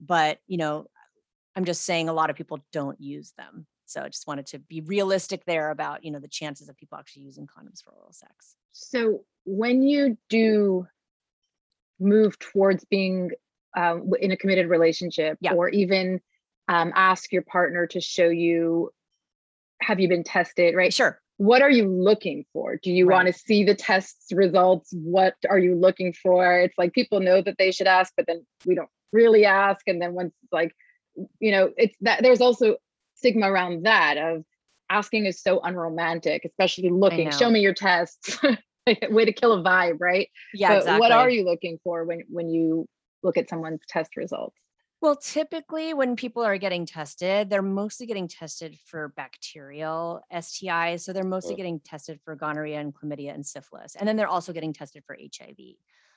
[0.00, 0.86] but you know
[1.56, 4.58] i'm just saying a lot of people don't use them so i just wanted to
[4.58, 8.12] be realistic there about you know the chances of people actually using condoms for oral
[8.12, 8.56] sex.
[8.72, 10.86] So when you do
[12.00, 13.30] move towards being
[13.76, 15.52] um, in a committed relationship yeah.
[15.52, 16.20] or even
[16.68, 18.90] um, ask your partner to show you
[19.80, 20.74] have you been tested?
[20.74, 20.92] right?
[20.92, 21.20] Sure.
[21.36, 22.78] What are you looking for?
[22.82, 23.16] Do you right.
[23.16, 24.92] want to see the tests results?
[24.92, 26.58] What are you looking for?
[26.58, 30.02] It's like people know that they should ask but then we don't really ask and
[30.02, 30.74] then once like
[31.38, 32.76] you know it's that there's also
[33.14, 34.44] stigma around that of
[34.90, 38.38] asking is so unromantic especially looking show me your tests
[39.10, 41.00] way to kill a vibe right yeah but exactly.
[41.00, 42.86] what are you looking for when when you
[43.22, 44.56] look at someone's test results
[45.04, 51.00] well, typically, when people are getting tested, they're mostly getting tested for bacterial STIs.
[51.00, 51.56] So they're mostly oh.
[51.58, 53.96] getting tested for gonorrhea and chlamydia and syphilis.
[53.96, 55.58] And then they're also getting tested for HIV.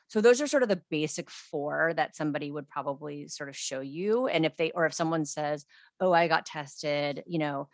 [0.08, 3.82] So those are sort of the basic four that somebody would probably sort of show
[3.82, 4.28] you.
[4.28, 5.66] And if they, or if someone says,
[6.00, 7.68] oh, I got tested, you know,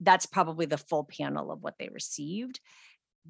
[0.00, 2.60] that's probably the full panel of what they received.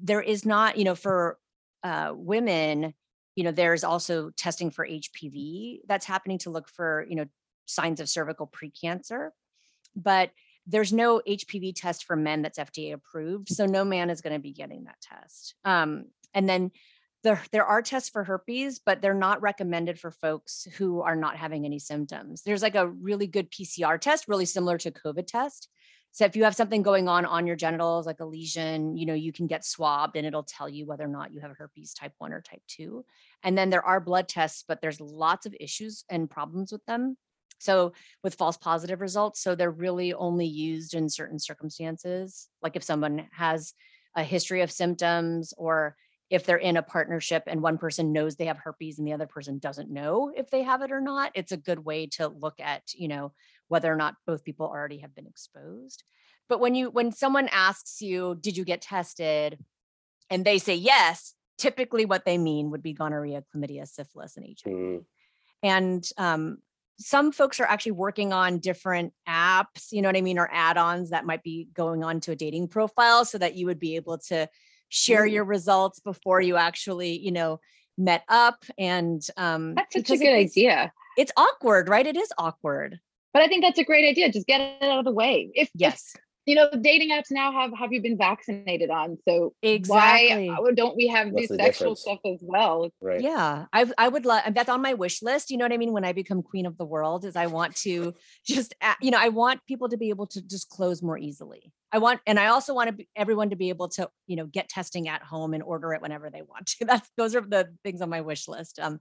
[0.01, 1.37] There is not, you know, for
[1.83, 2.93] uh, women,
[3.35, 7.25] you know, there's also testing for HPV that's happening to look for, you know,
[7.65, 9.29] signs of cervical precancer.
[9.95, 10.31] But
[10.67, 13.49] there's no HPV test for men that's FDA approved.
[13.49, 15.53] So no man is going to be getting that test.
[15.63, 16.71] Um, and then
[17.25, 21.35] there, there are tests for herpes, but they're not recommended for folks who are not
[21.35, 22.43] having any symptoms.
[22.43, 25.67] There's like a really good PCR test, really similar to COVID test.
[26.11, 29.15] So if you have something going on on your genitals, like a lesion, you know,
[29.15, 32.13] you can get swabbed and it'll tell you whether or not you have herpes type
[32.19, 33.03] one or type two.
[33.43, 37.17] And then there are blood tests, but there's lots of issues and problems with them.
[37.57, 42.83] So with false positive results, so they're really only used in certain circumstances, like if
[42.83, 43.73] someone has
[44.15, 45.95] a history of symptoms or
[46.29, 49.27] if they're in a partnership and one person knows they have herpes and the other
[49.27, 52.59] person doesn't know if they have it or not it's a good way to look
[52.59, 53.31] at you know
[53.67, 56.03] whether or not both people already have been exposed.
[56.47, 59.57] But when you when someone asks you did you get tested?
[60.29, 64.73] and they say yes typically what they mean would be gonorrhea chlamydia syphilis and hiv
[64.73, 65.03] mm.
[65.63, 66.57] and um,
[66.97, 71.11] some folks are actually working on different apps you know what i mean or add-ons
[71.11, 74.17] that might be going on to a dating profile so that you would be able
[74.17, 74.47] to
[74.89, 77.59] share your results before you actually, you know,
[77.97, 78.65] met up.
[78.77, 80.91] And um, that's such a good idea.
[81.17, 82.05] It's awkward, right?
[82.05, 82.99] It is awkward.
[83.33, 84.31] But I think that's a great idea.
[84.31, 85.51] Just get it out of the way.
[85.53, 89.17] If yes, if, you know, the dating apps now have have you been vaccinated on?
[89.27, 90.49] So exactly.
[90.49, 92.01] why don't we have What's these the sexual difference?
[92.01, 92.89] stuff as well?
[93.01, 93.21] Right.
[93.21, 95.49] Yeah, I I would love that's on my wish list.
[95.49, 95.91] You know what I mean?
[95.91, 98.13] When I become queen of the world, is I want to
[98.45, 101.73] just you know I want people to be able to disclose more easily.
[101.91, 104.47] I want, and I also want to be, everyone to be able to, you know,
[104.47, 106.85] get testing at home and order it whenever they want to.
[106.85, 108.79] That's those are the things on my wish list.
[108.79, 108.99] Um,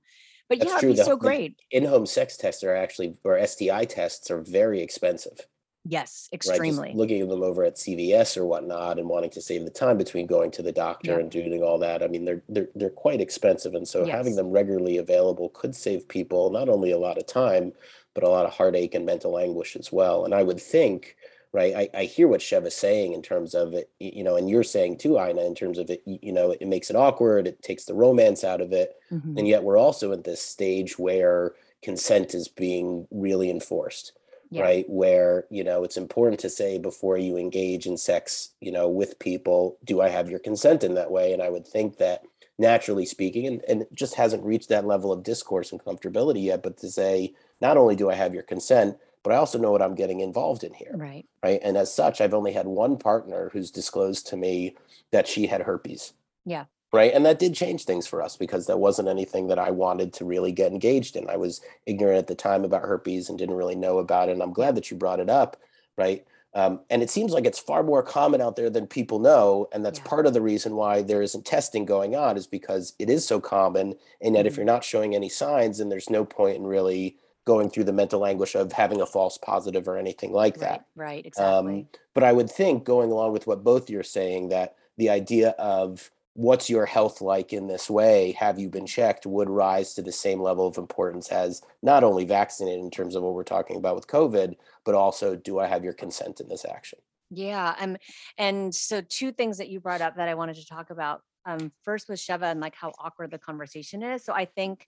[0.48, 1.58] but That's yeah, it'd be so great.
[1.72, 5.40] In-home sex tests are actually, or STI tests are very expensive.
[5.86, 6.88] Yes, extremely.
[6.88, 6.96] Right?
[6.96, 10.26] looking at them over at CVS or whatnot, and wanting to save the time between
[10.26, 11.18] going to the doctor yeah.
[11.18, 12.02] and doing all that.
[12.02, 14.14] I mean, they're they're they're quite expensive, and so yes.
[14.14, 17.72] having them regularly available could save people not only a lot of time,
[18.14, 20.24] but a lot of heartache and mental anguish as well.
[20.24, 21.16] And I would think
[21.54, 21.74] right?
[21.76, 24.64] I, I hear what Shev is saying in terms of it, you know, and you're
[24.64, 27.84] saying too, Ina, in terms of it, you know, it makes it awkward, it takes
[27.84, 28.96] the romance out of it.
[29.12, 29.38] Mm-hmm.
[29.38, 34.12] And yet we're also at this stage where consent is being really enforced,
[34.50, 34.62] yeah.
[34.62, 34.84] right?
[34.88, 39.18] Where, you know, it's important to say before you engage in sex, you know, with
[39.18, 41.32] people, do I have your consent in that way?
[41.32, 42.22] And I would think that
[42.58, 46.62] naturally speaking, and, and it just hasn't reached that level of discourse and comfortability yet.
[46.62, 49.82] But to say, not only do I have your consent, but I also know what
[49.82, 50.92] I'm getting involved in here.
[50.94, 51.26] Right.
[51.42, 51.60] Right.
[51.62, 54.76] And as such, I've only had one partner who's disclosed to me
[55.10, 56.12] that she had herpes.
[56.44, 56.66] Yeah.
[56.94, 57.12] Right.
[57.12, 60.24] And that did change things for us because that wasn't anything that I wanted to
[60.24, 61.28] really get engaged in.
[61.28, 64.32] I was ignorant at the time about herpes and didn't really know about it.
[64.32, 65.56] And I'm glad that you brought it up.
[65.98, 66.24] Right.
[66.54, 69.66] Um, and it seems like it's far more common out there than people know.
[69.72, 70.04] And that's Yeah.
[70.04, 73.40] part of the reason why there isn't testing going on, is because it is so
[73.40, 73.96] common.
[74.20, 74.56] And yet, if Mhm.
[74.58, 78.24] you're not showing any signs, then there's no point in really going through the mental
[78.24, 80.86] anguish of having a false positive or anything like that.
[80.94, 81.26] Right.
[81.26, 81.38] Right.
[81.38, 81.88] Um, Exactly.
[82.14, 86.12] but I would think, going along with what both you're saying, that the idea of
[86.34, 90.12] what's your health like in this way, have you been checked, would rise to the
[90.12, 93.94] same level of importance as not only vaccinated in terms of what we're talking about
[93.94, 96.98] with COVID, but also do I have your consent in this action?
[97.30, 97.74] Yeah.
[97.78, 97.96] Um,
[98.36, 101.22] and so two things that you brought up that I wanted to talk about.
[101.46, 104.24] Um, first was Sheva and like how awkward the conversation is.
[104.24, 104.86] So I think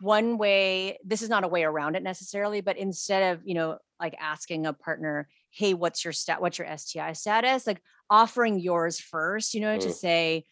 [0.00, 3.78] one way, this is not a way around it necessarily, but instead of, you know,
[4.00, 7.66] like asking a partner, hey, what's your stat, what's your STI status?
[7.66, 9.94] Like offering yours first, you know, to Mm.
[9.94, 10.44] say,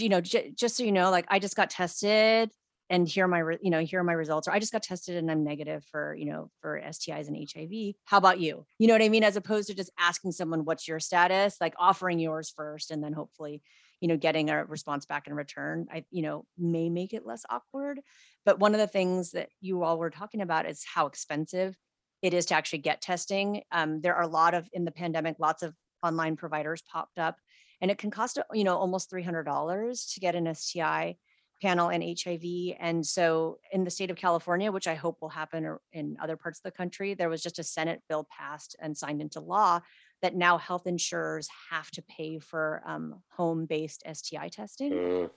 [0.00, 2.50] you know, j- just so you know, like I just got tested
[2.90, 4.82] and here are my, re- you know, here are my results, or I just got
[4.82, 7.94] tested and I'm negative for, you know, for STIs and HIV.
[8.04, 8.66] How about you?
[8.78, 9.24] You know what I mean?
[9.24, 11.56] As opposed to just asking someone, what's your status?
[11.60, 13.62] Like offering yours first and then hopefully,
[14.00, 17.44] you know, getting a response back in return, I, you know, may make it less
[17.48, 18.00] awkward.
[18.44, 21.74] But one of the things that you all were talking about is how expensive
[22.20, 23.62] it is to actually get testing.
[23.72, 27.38] Um, there are a lot of, in the pandemic, lots of online providers popped up
[27.80, 31.16] and it can cost, you know, almost $300 to get an STI
[31.62, 32.76] panel and HIV.
[32.80, 36.58] And so in the state of California, which I hope will happen in other parts
[36.58, 39.80] of the country, there was just a Senate bill passed and signed into law
[40.22, 45.30] that now health insurers have to pay for um, home-based STI testing Mm,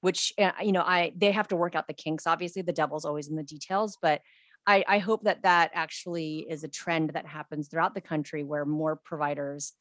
[0.00, 3.04] which uh, you know i they have to work out the kinks obviously the devil's
[3.04, 4.20] always in the details but
[4.66, 8.64] i i hope that that actually is a trend that happens throughout the country where
[8.64, 9.72] more providers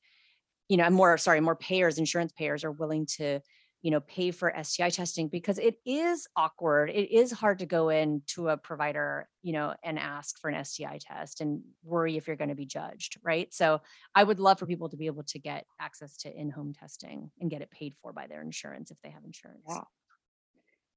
[0.69, 3.39] you know more sorry more payers insurance payers are willing to
[3.83, 7.89] you know pay for sti testing because it is awkward it is hard to go
[7.89, 12.27] in to a provider you know and ask for an sti test and worry if
[12.27, 13.79] you're going to be judged right so
[14.15, 17.51] i would love for people to be able to get access to in-home testing and
[17.51, 19.81] get it paid for by their insurance if they have insurance Yeah.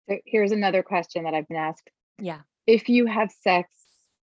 [0.08, 1.88] So here's another question that I've been asked.
[2.18, 3.68] yeah If you have sex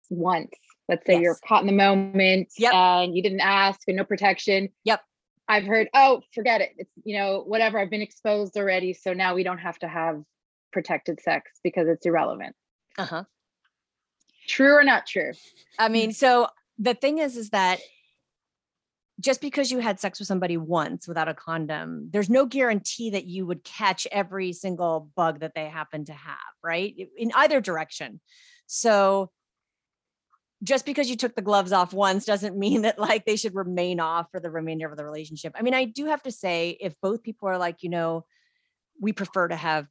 [0.10, 0.52] once,
[0.88, 2.74] let's say you're caught in the moment Yep.
[2.74, 4.70] and you didn't ask and no protection.
[4.86, 5.02] Yep.
[5.48, 6.72] I've heard, oh, forget it.
[6.78, 7.80] It's, you know, whatever.
[7.80, 8.94] I've been exposed already.
[8.94, 10.24] So now we don't have to have
[10.72, 12.56] protected sex because it's irrelevant.
[12.98, 13.24] uh-huh
[14.48, 15.32] True or not true?
[15.80, 17.80] I mean, so the thing is, is that
[19.20, 23.26] just because you had sex with somebody once without a condom, there's no guarantee that
[23.26, 26.94] you would catch every single bug that they happen to have, right?
[27.18, 28.20] In either direction.
[28.68, 29.32] So
[30.64, 34.00] just because you took the gloves off once doesn't mean that like they should remain
[34.00, 35.54] off for the remainder of the relationship.
[35.56, 38.26] I mean, I do have to say, if both people are like, you know,
[39.00, 39.88] we prefer to have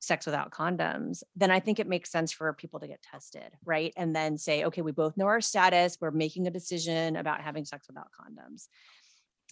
[0.00, 3.92] sex without condoms, then I think it makes sense for people to get tested, right?
[3.96, 7.64] And then say, okay, we both know our status, we're making a decision about having
[7.64, 8.68] sex without condoms.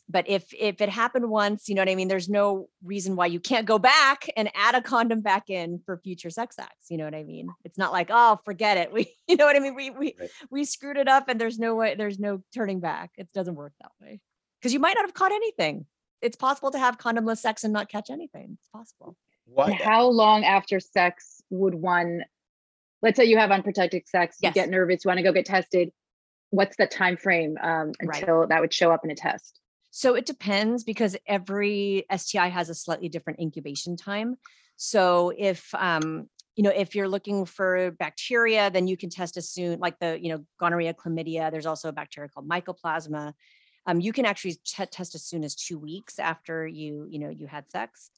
[0.09, 3.27] But if if it happened once, you know what I mean, there's no reason why
[3.27, 6.97] you can't go back and add a condom back in for future sex acts, you
[6.97, 7.49] know what I mean?
[7.65, 8.93] It's not like, oh, forget it.
[8.97, 9.75] We you know what I mean?
[9.75, 10.31] We we Right.
[10.51, 13.11] we screwed it up and there's no way there's no turning back.
[13.17, 14.21] It doesn't work that way.
[14.63, 15.87] Cuz you might not have caught anything.
[16.23, 18.59] It's possible to have condomless sex and not catch anything.
[18.61, 19.17] It's possible.
[19.45, 19.67] Why?
[19.67, 22.25] And how long after sex would one,
[23.03, 25.93] let's say you have unprotected sex, you get nervous, you want to go get tested.
[26.51, 28.21] What's the time frame um, Right.
[28.21, 29.61] until that would show up in a test?
[29.97, 34.37] So it depends because every STI has a slightly different incubation time.
[34.77, 39.49] So if um, you know, if you're looking for bacteria, then you can test as
[39.49, 41.51] soon, like the you know gonorrhea, chlamydia.
[41.51, 43.33] There's also a bacteria called mycoplasma.
[43.87, 47.31] Um, you can actually t- test as soon as two weeks after you you know
[47.31, 48.11] you had sex.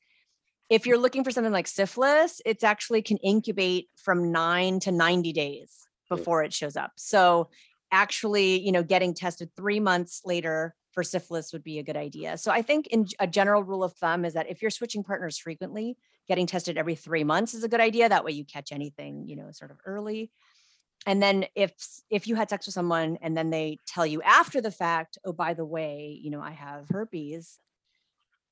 [0.68, 5.32] If you're looking for something like syphilis, it's actually can incubate from nine to 90
[5.32, 6.90] days before it shows up.
[6.96, 7.50] So
[7.90, 12.36] actually, you know, getting tested three months later for syphilis would be a good idea.
[12.38, 15.38] So I think in a general rule of thumb is that if you're switching partners
[15.38, 18.08] frequently, getting tested every three months is a good idea.
[18.08, 20.30] That way you catch anything, you know, sort of early.
[21.06, 21.72] And then if
[22.10, 25.32] if you had sex with someone and then they tell you after the fact, oh,
[25.32, 27.58] by the way, you know, I have herpes,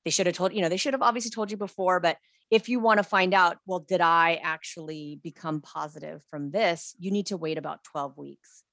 [0.05, 2.17] they should have told, you know, they should have obviously told you before, but
[2.49, 6.95] if you want to find out, well, did I actually become positive from this?
[6.97, 8.63] You need to wait about 12 weeks.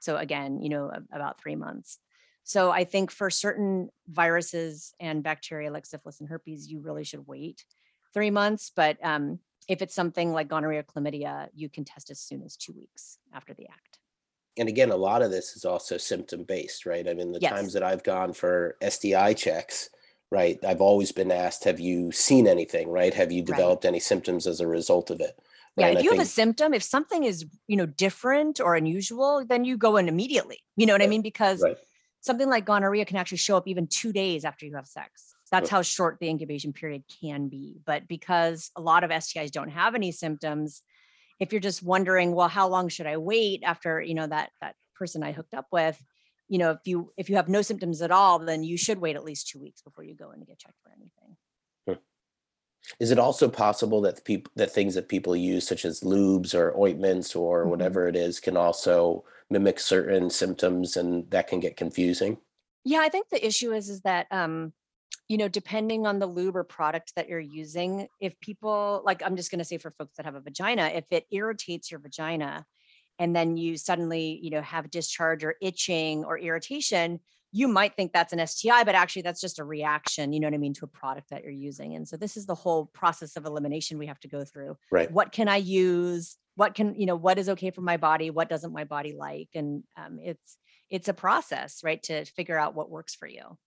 [0.00, 1.98] So again, you know, about three months.
[2.44, 7.26] So I think for certain viruses and bacteria like syphilis and herpes, you really should
[7.26, 7.64] wait.
[8.14, 12.42] three months, but um, if it's something like gonorrhea, chlamydia, you can test as soon
[12.42, 14.00] as two weeks after the act.
[14.56, 17.08] And again, a lot of this is also symptom based, right?
[17.08, 17.40] I mean, the Yes.
[17.40, 19.88] times that I've gone for STI checks,
[20.30, 20.58] right?
[20.64, 23.14] I've always been asked, have you seen anything, right?
[23.14, 23.68] Have you Right.
[23.68, 25.38] developed any symptoms as a result of it?
[25.78, 25.98] Yeah, Right?
[25.98, 29.76] if you have a symptom, if something is, you know, different or unusual, then you
[29.76, 30.58] go in immediately.
[30.76, 31.22] You know what I mean?
[31.22, 31.76] Because Right.
[32.20, 35.34] something like gonorrhea can actually show up even two days after you have sex.
[35.50, 35.76] That's Right.
[35.78, 37.80] how short the incubation period can be.
[37.84, 40.82] But because a lot of STIs don't have any symptoms,
[41.40, 44.74] if you're just wondering, well, how long should I wait after, you know, that that
[44.94, 46.02] person I hooked up with,
[46.48, 49.16] you know, if you if you have no symptoms at all, then you should wait
[49.16, 51.36] at least two weeks before you go in to get checked for anything.
[53.00, 56.76] Is it also possible that people that things that people use, such as lubes or
[56.78, 57.68] ointments or Mhm.
[57.68, 62.38] whatever it is, can also mimic certain symptoms and that can get confusing?
[62.84, 64.72] Yeah, I think the issue is is that um,
[65.28, 69.36] you know, depending on the lube or product that you're using, if people like I'm
[69.36, 72.66] just going to say for folks that have a vagina, if it irritates your vagina
[73.18, 77.20] and then you suddenly, you know, have discharge or itching or irritation,
[77.52, 80.54] you might think that's an STI, but actually that's just a reaction, you know what
[80.54, 81.94] I mean, to a product that you're using.
[81.94, 84.76] And so this is the whole process of elimination we have to go through.
[84.90, 85.10] Right.
[85.10, 86.36] What can I use?
[86.56, 88.30] What can, you know, what is okay for my body?
[88.30, 89.48] What doesn't my body like?
[89.54, 90.58] And um, it's
[90.90, 93.58] it's a process, right, to figure out what works for you.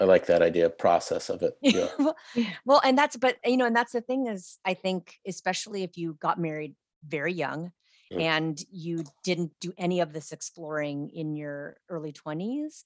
[0.00, 1.56] I like that idea, process of it.
[1.62, 1.88] Yeah.
[1.98, 2.16] well,
[2.64, 5.96] well, and that's but you know, and that's the thing is, I think especially if
[5.96, 6.74] you got married
[7.06, 7.72] very young
[8.12, 8.20] Mm.
[8.20, 12.84] and you didn't do any of this exploring in your early 20s,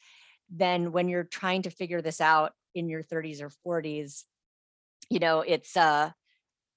[0.48, 4.24] then when you're trying to figure this out in your 30s or 40s,
[5.10, 6.10] you know, it's uh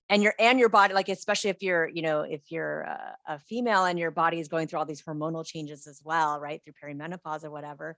[0.10, 3.40] and your and your body like especially if you're you know if you're a, a
[3.40, 6.74] female and your body is going through all these hormonal changes as well right through
[6.74, 7.98] perimenopause or whatever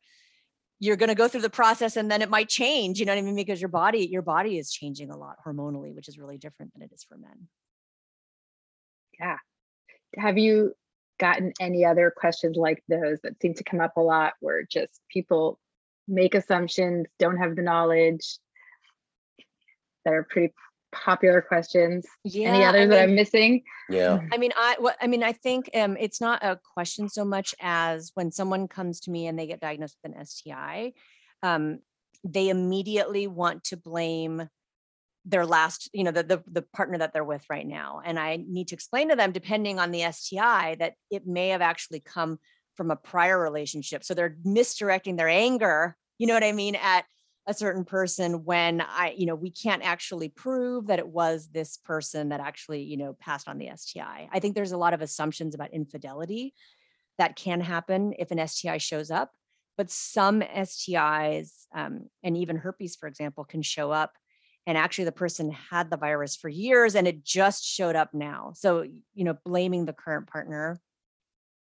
[0.79, 3.19] you're going to go through the process and then it might change you know what
[3.19, 6.37] i mean because your body your body is changing a lot hormonally which is really
[6.37, 7.47] different than it is for men
[9.19, 9.37] Yeah.
[10.17, 10.73] Have you
[11.19, 15.01] gotten any other questions like those that seem to come up a lot where just
[15.09, 15.59] people
[16.07, 18.37] make assumptions, don't have the knowledge
[20.03, 20.53] that are pretty
[20.91, 22.05] popular questions?
[22.23, 23.63] yeah any I others that I'm missing?
[23.89, 24.19] Yeah.
[24.31, 27.55] I mean, I what I mean, I think um, it's not a question so much
[27.61, 30.93] as when someone comes to me and they get diagnosed with an STI,
[31.43, 31.79] um,
[32.23, 34.49] they immediately want to blame
[35.25, 38.43] their last, you know, the, the the partner that they're with right now, and I
[38.47, 42.39] need to explain to them, depending on the STI, that it may have actually come
[42.75, 44.03] from a prior relationship.
[44.03, 47.05] So they're misdirecting their anger, you know what I mean, at
[47.47, 51.77] a certain person when I, you know, we can't actually prove that it was this
[51.77, 54.29] person that actually, you know, passed on the STI.
[54.31, 56.53] I think there's a lot of assumptions about infidelity
[57.17, 59.31] that can happen if an STI shows up,
[59.77, 64.13] but some STIs um, and even herpes, for example, can show up
[64.67, 68.51] and actually the person had the virus for years and it just showed up now.
[68.55, 70.79] So, you know, blaming the current partner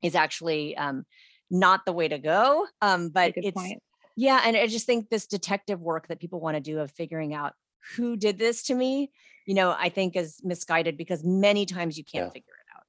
[0.01, 1.05] is actually um,
[1.51, 2.65] not the way to go.
[2.81, 3.81] Um, but it's point.
[4.15, 7.33] yeah, and I just think this detective work that people want to do of figuring
[7.33, 7.53] out
[7.95, 9.11] who did this to me,
[9.45, 12.31] you know, I think is misguided because many times you can't Yeah.
[12.31, 12.83] figure it out.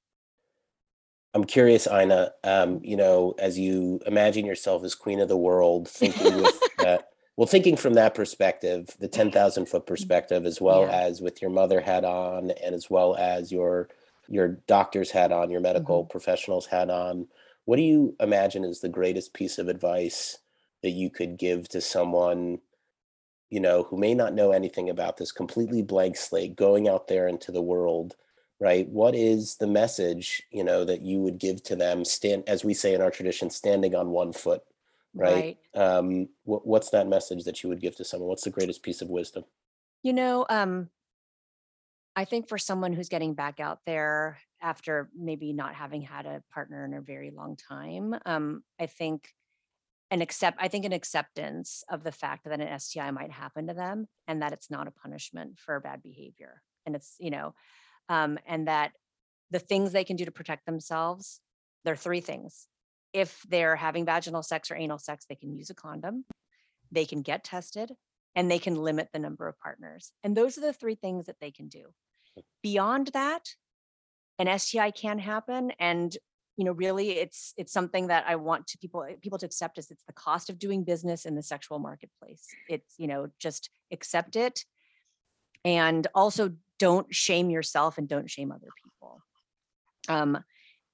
[1.35, 5.87] I'm curious, Ina, um, you know, as you imagine yourself as queen of the world,
[5.89, 9.31] thinking with that, well, thinking from that perspective, the mm-hmm.
[9.31, 9.93] 10,000 foot mm-hmm.
[9.93, 11.01] perspective, as well Yeah.
[11.01, 13.89] as with your mother hat on, and as well as your
[14.29, 16.11] your doctor's hat on, your medical mm-hmm.
[16.11, 17.29] professionals hat on,
[17.65, 20.39] what do you imagine is the greatest piece of advice
[20.83, 22.59] that you could give to someone,
[23.51, 27.29] you know, who may not know anything about this completely blank slate, going out there
[27.29, 28.17] into the world?
[28.59, 32.65] right what is the message you know that you would give to them stand as
[32.65, 34.63] we say in our tradition standing on one foot
[35.17, 38.83] right, um what, what's that message that you would give to someone what's the greatest
[38.83, 39.45] piece of wisdom
[40.03, 40.91] You know, um,
[42.15, 46.43] I think for someone who's getting back out there after maybe not having had a
[46.51, 49.29] partner in a very long time, um, I think
[50.11, 53.75] an accept I think an acceptance of the fact that an STI might happen to
[53.75, 56.63] them and that it's not a punishment for bad behavior.
[56.87, 57.55] And it's, you know,
[58.09, 58.93] um, and that
[59.51, 61.41] the things they can do to protect themselves,
[61.85, 62.69] there are three things.
[63.17, 66.25] If they're having vaginal sex or anal sex, they can use a condom,
[66.93, 67.93] they can get tested,
[68.35, 70.13] and they can limit the number of partners.
[70.23, 71.87] And those are the three things that they can do.
[72.63, 73.49] Beyond that,
[74.39, 75.73] an STI can happen.
[75.81, 76.15] And
[76.59, 79.91] you know, really it's it's something that I want to people people to accept as
[79.91, 82.47] it's the cost of doing business in the sexual marketplace.
[82.69, 84.65] It's, you know, just accept it
[85.67, 89.21] and also don't shame yourself and don't shame other people.
[90.09, 90.45] Um,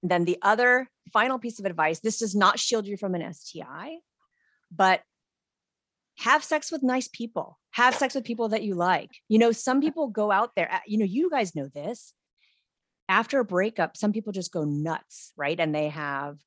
[0.03, 3.99] then the other final piece of advice this does not shield you from an STI,
[4.71, 5.01] but
[6.19, 7.59] have sex with nice people.
[7.73, 9.11] Have sex with people that you like.
[9.29, 12.13] You know some people go out there you know you guys know this.
[13.09, 15.59] After a breakup some people just go nuts right?
[15.59, 16.39] And they have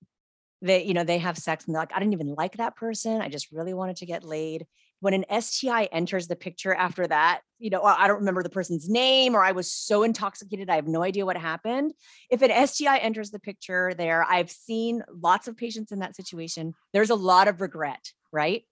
[0.62, 3.22] they you know they have sex and they're like i didn't even like that person.
[3.22, 4.66] I just really wanted to get laid
[5.02, 8.90] when an sti enters the picture after that you know i don't remember the person's
[8.90, 11.94] name or i was so intoxicated i have no idea what happened
[12.30, 16.74] if an sti enters the picture there i've seen lots of patients in that situation
[16.94, 18.64] there's a lot of regret right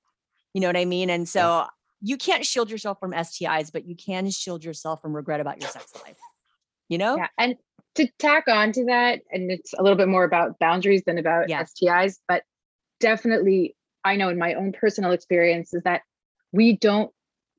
[0.53, 1.09] you know what I mean?
[1.09, 1.65] And so
[2.01, 5.69] you can't shield yourself from STIs, but you can shield yourself from regret about your
[5.69, 6.17] sex life.
[6.89, 7.17] You know?
[7.17, 7.27] Yeah.
[7.37, 7.55] And
[7.95, 11.49] to tack on to that, and it's a little bit more about boundaries than about
[11.49, 11.63] yeah.
[11.63, 12.43] STIs, but
[12.99, 16.01] definitely I know in my own personal experience is that
[16.53, 17.11] we don't,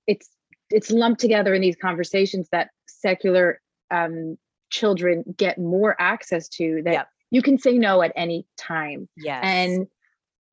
[0.07, 0.29] it's
[0.71, 4.39] it's lumped together in these conversations that secular um,
[4.71, 7.09] children get more access to that yep.
[7.31, 9.09] you can say no at any time.
[9.17, 9.87] yeah And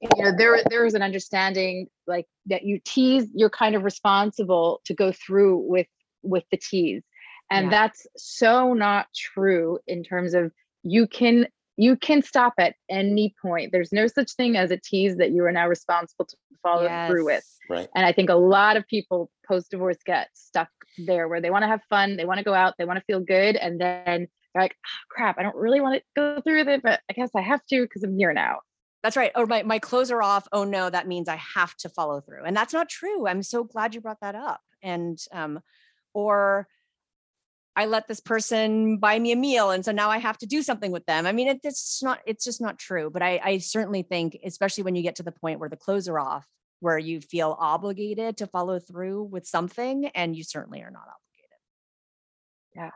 [0.02, 4.82] you know there there is an understanding like that you tease you're kind of responsible
[4.86, 5.88] to go through with
[6.24, 7.04] with the tease
[7.52, 7.70] and yeah.
[7.70, 10.52] that's so not true in terms of
[10.84, 15.18] you can you can stop at any point there's no such thing as a tease
[15.18, 17.10] that you are now responsible to follow yes.
[17.10, 20.70] through with right and i think a lot of people post divorce get stuck
[21.06, 23.06] there where they want to have fun they want to go out they want to
[23.06, 26.60] feel good and then they're like oh, crap i don't really want to go through
[26.60, 28.58] with it but i guess i have to because i'm here now
[29.04, 29.32] that's right.
[29.36, 30.48] Or my, my clothes are off.
[30.52, 32.44] Oh no, that means I have to follow through.
[32.46, 33.28] And that's not true.
[33.28, 34.62] I'm so glad you brought that up.
[34.84, 35.60] And um,
[36.14, 36.68] or
[37.76, 39.72] I let this person buy me a meal.
[39.72, 41.26] And so now I have to do something with them.
[41.26, 43.10] I mean, it, it's not, it's just not true.
[43.10, 46.08] But I, I certainly think, especially when you get to the point where the clothes
[46.08, 46.46] are off,
[46.82, 51.58] where you feel obligated to follow through with something, and you certainly are not obligated.
[52.76, 52.92] Yeah.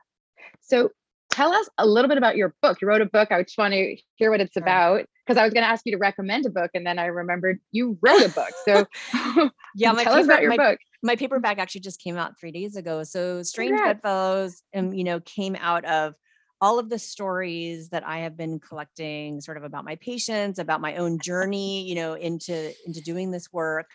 [0.61, 0.89] So
[1.31, 2.81] tell us a little bit about your book.
[2.81, 3.31] You wrote a book.
[3.31, 4.63] I just want to hear what it's sure.
[4.63, 7.05] about because I was going to ask you to recommend a book, and then I
[7.05, 8.51] remembered you wrote a book.
[8.65, 8.85] So
[9.75, 10.79] yeah, my tell paper, us about your my, book.
[11.03, 13.03] My paperback actually just came out three days ago.
[13.03, 16.15] So Strange Bedfellows, um, you know, came out of
[16.61, 20.81] all of the stories that I have been collecting, sort of about my patients, about
[20.81, 23.89] my own journey, you know, into into doing this work,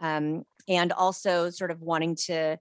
[0.00, 2.58] um, and also sort of wanting to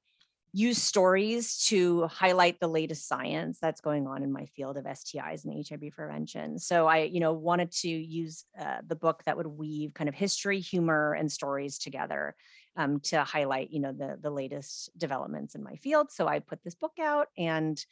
[0.54, 5.46] use stories to highlight the latest science that's going on in my field of STIs
[5.46, 6.60] and HIV prevention.
[6.60, 10.16] So I, you know, wanted to use uh, the book that would weave kind of
[10.16, 12.36] history, humor, and stories together
[12.76, 16.12] um, to highlight, you know, the the latest developments in my field.
[16.12, 17.84] So I put this book out, and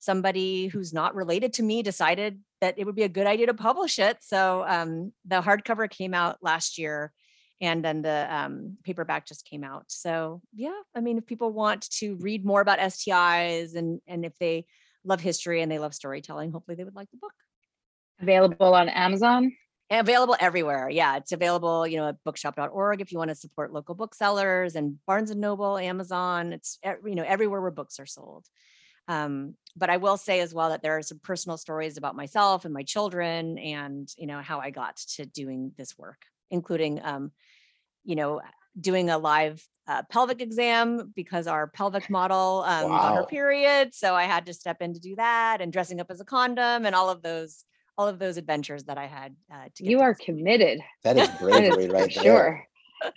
[0.00, 3.54] somebody who's not related to me decided that it would be a good idea to
[3.54, 4.18] publish it.
[4.20, 7.12] So um, the hardcover came out last year
[7.60, 9.84] and then the um, paperback just came out.
[9.88, 14.38] So yeah, I mean, if people want to read more about STIs and and if
[14.38, 14.66] they
[15.04, 17.32] love history and they love storytelling, hopefully they would like the book.
[18.20, 19.52] Available on Amazon.
[19.90, 20.88] Available everywhere.
[20.90, 24.96] Yeah, it's available, you know, at bookshop.org if you want to support local booksellers and
[25.06, 26.52] Barnes and Noble, Amazon.
[26.52, 28.46] It's you know everywhere where books are sold.
[29.08, 32.64] Um, but I will say as well that there are some personal stories about myself
[32.64, 37.32] and my children, and you know how I got to doing this work, including um,
[38.04, 38.40] you know,
[38.80, 42.98] doing a live uh, pelvic exam because our pelvic model um, wow.
[42.98, 43.94] got her period.
[43.94, 46.86] So I had to step in to do that and dressing up as a condom
[46.86, 47.64] and all of those
[47.98, 49.34] all of those adventures that I had.
[49.52, 50.80] Uh, to you are committed.
[51.04, 52.64] That is bravery, right Sure.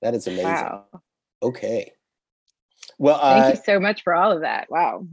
[0.00, 0.46] that is amazing.
[0.46, 0.86] Wow.
[1.42, 1.92] Okay.
[3.00, 4.70] Well, uh, thank you so much for all of that.
[4.70, 5.06] Wow.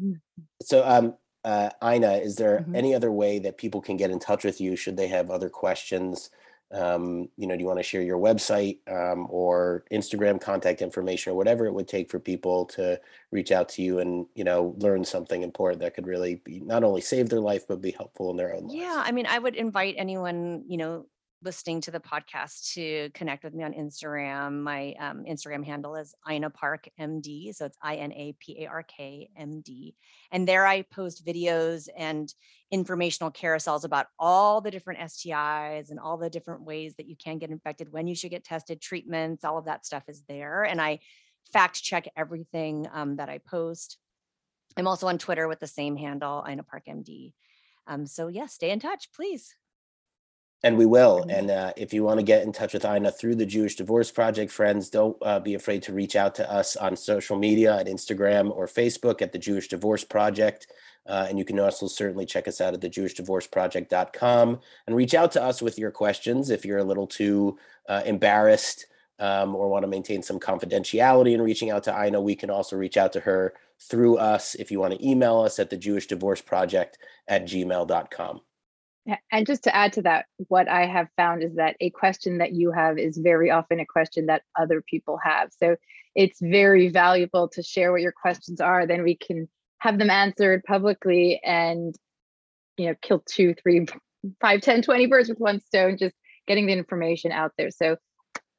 [0.61, 2.75] So, um, uh, Ina, is there mm-hmm.
[2.75, 5.49] any other way that people can get in touch with you should they have other
[5.49, 6.29] questions?
[6.73, 11.31] um, you know, do you want to share your website um, or Instagram contact information
[11.31, 12.99] or whatever it would take for people to
[13.31, 16.83] reach out to you and, you know, learn something important that could really be not
[16.83, 18.77] only save their life, but be helpful in their own life?
[18.77, 19.01] Yeah.
[19.05, 21.05] I mean, I would invite anyone, you know,
[21.43, 24.61] listening to the podcast to connect with me on Instagram.
[24.61, 27.53] My um, Instagram handle is Ina Park MD.
[27.53, 29.95] So it's I N A P A R K M D.
[30.31, 32.33] And there I post videos and
[32.71, 37.37] informational carousels about all the different STIs and all the different ways that you can
[37.37, 40.63] get infected, when you should get tested, treatments, all of that stuff is there.
[40.63, 40.99] And I
[41.53, 43.97] fact check everything um, that I post.
[44.75, 47.33] I'm also on Twitter with the same handle, Ina Park MD.
[47.85, 49.55] Um, so yeah, stay in touch, please.
[50.63, 51.23] And we will.
[51.29, 54.09] And uh, if you want to get in touch with Ina through the Jewish Divorce
[54.09, 57.85] Project, friends, don't uh, be afraid to reach out to us on social media at
[57.85, 60.67] Instagram or Facebook at the Jewish Divorce Project.
[61.05, 65.31] Uh, and you can also certainly check us out at the jewishdivorceproject.com and reach out
[65.31, 68.87] to us with your questions if you're a little too uh, embarrassed
[69.19, 72.19] um, or want to maintain some confidentiality in reaching out to Ina.
[72.19, 75.59] We can also reach out to her through us if you want to email us
[75.59, 76.97] at the Jewish Divorce Project
[77.27, 78.41] at gmail.com.
[79.31, 82.53] And just to add to that, what I have found is that a question that
[82.53, 85.51] you have is very often a question that other people have.
[85.57, 85.77] So
[86.15, 88.85] it's very valuable to share what your questions are.
[88.85, 89.47] Then we can
[89.79, 91.95] have them answered publicly and,
[92.77, 93.85] you know, kill two, three,
[94.41, 96.15] five, 10, 20 birds with one stone, just
[96.47, 97.71] getting the information out there.
[97.71, 97.97] So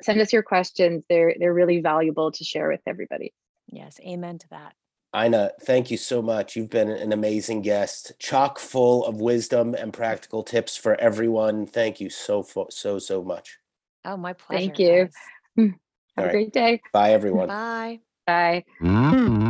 [0.02, 1.04] send us your questions.
[1.08, 3.34] They're they're really valuable to share with everybody.
[3.66, 4.74] Yes, amen to that.
[5.16, 6.54] Ina, thank you so much.
[6.54, 11.66] You've been an amazing guest, chock full of wisdom and practical tips for everyone.
[11.66, 13.58] Thank you so so so much.
[14.04, 14.66] Oh, my pleasure.
[14.66, 15.08] Thank you.
[15.08, 15.14] guys.
[15.56, 15.70] Have
[16.18, 16.32] All a right.
[16.32, 16.82] great day.
[16.92, 17.48] Bye everyone.
[17.48, 18.00] Bye.
[18.26, 18.64] Bye.
[18.82, 19.47] Mm-hmm.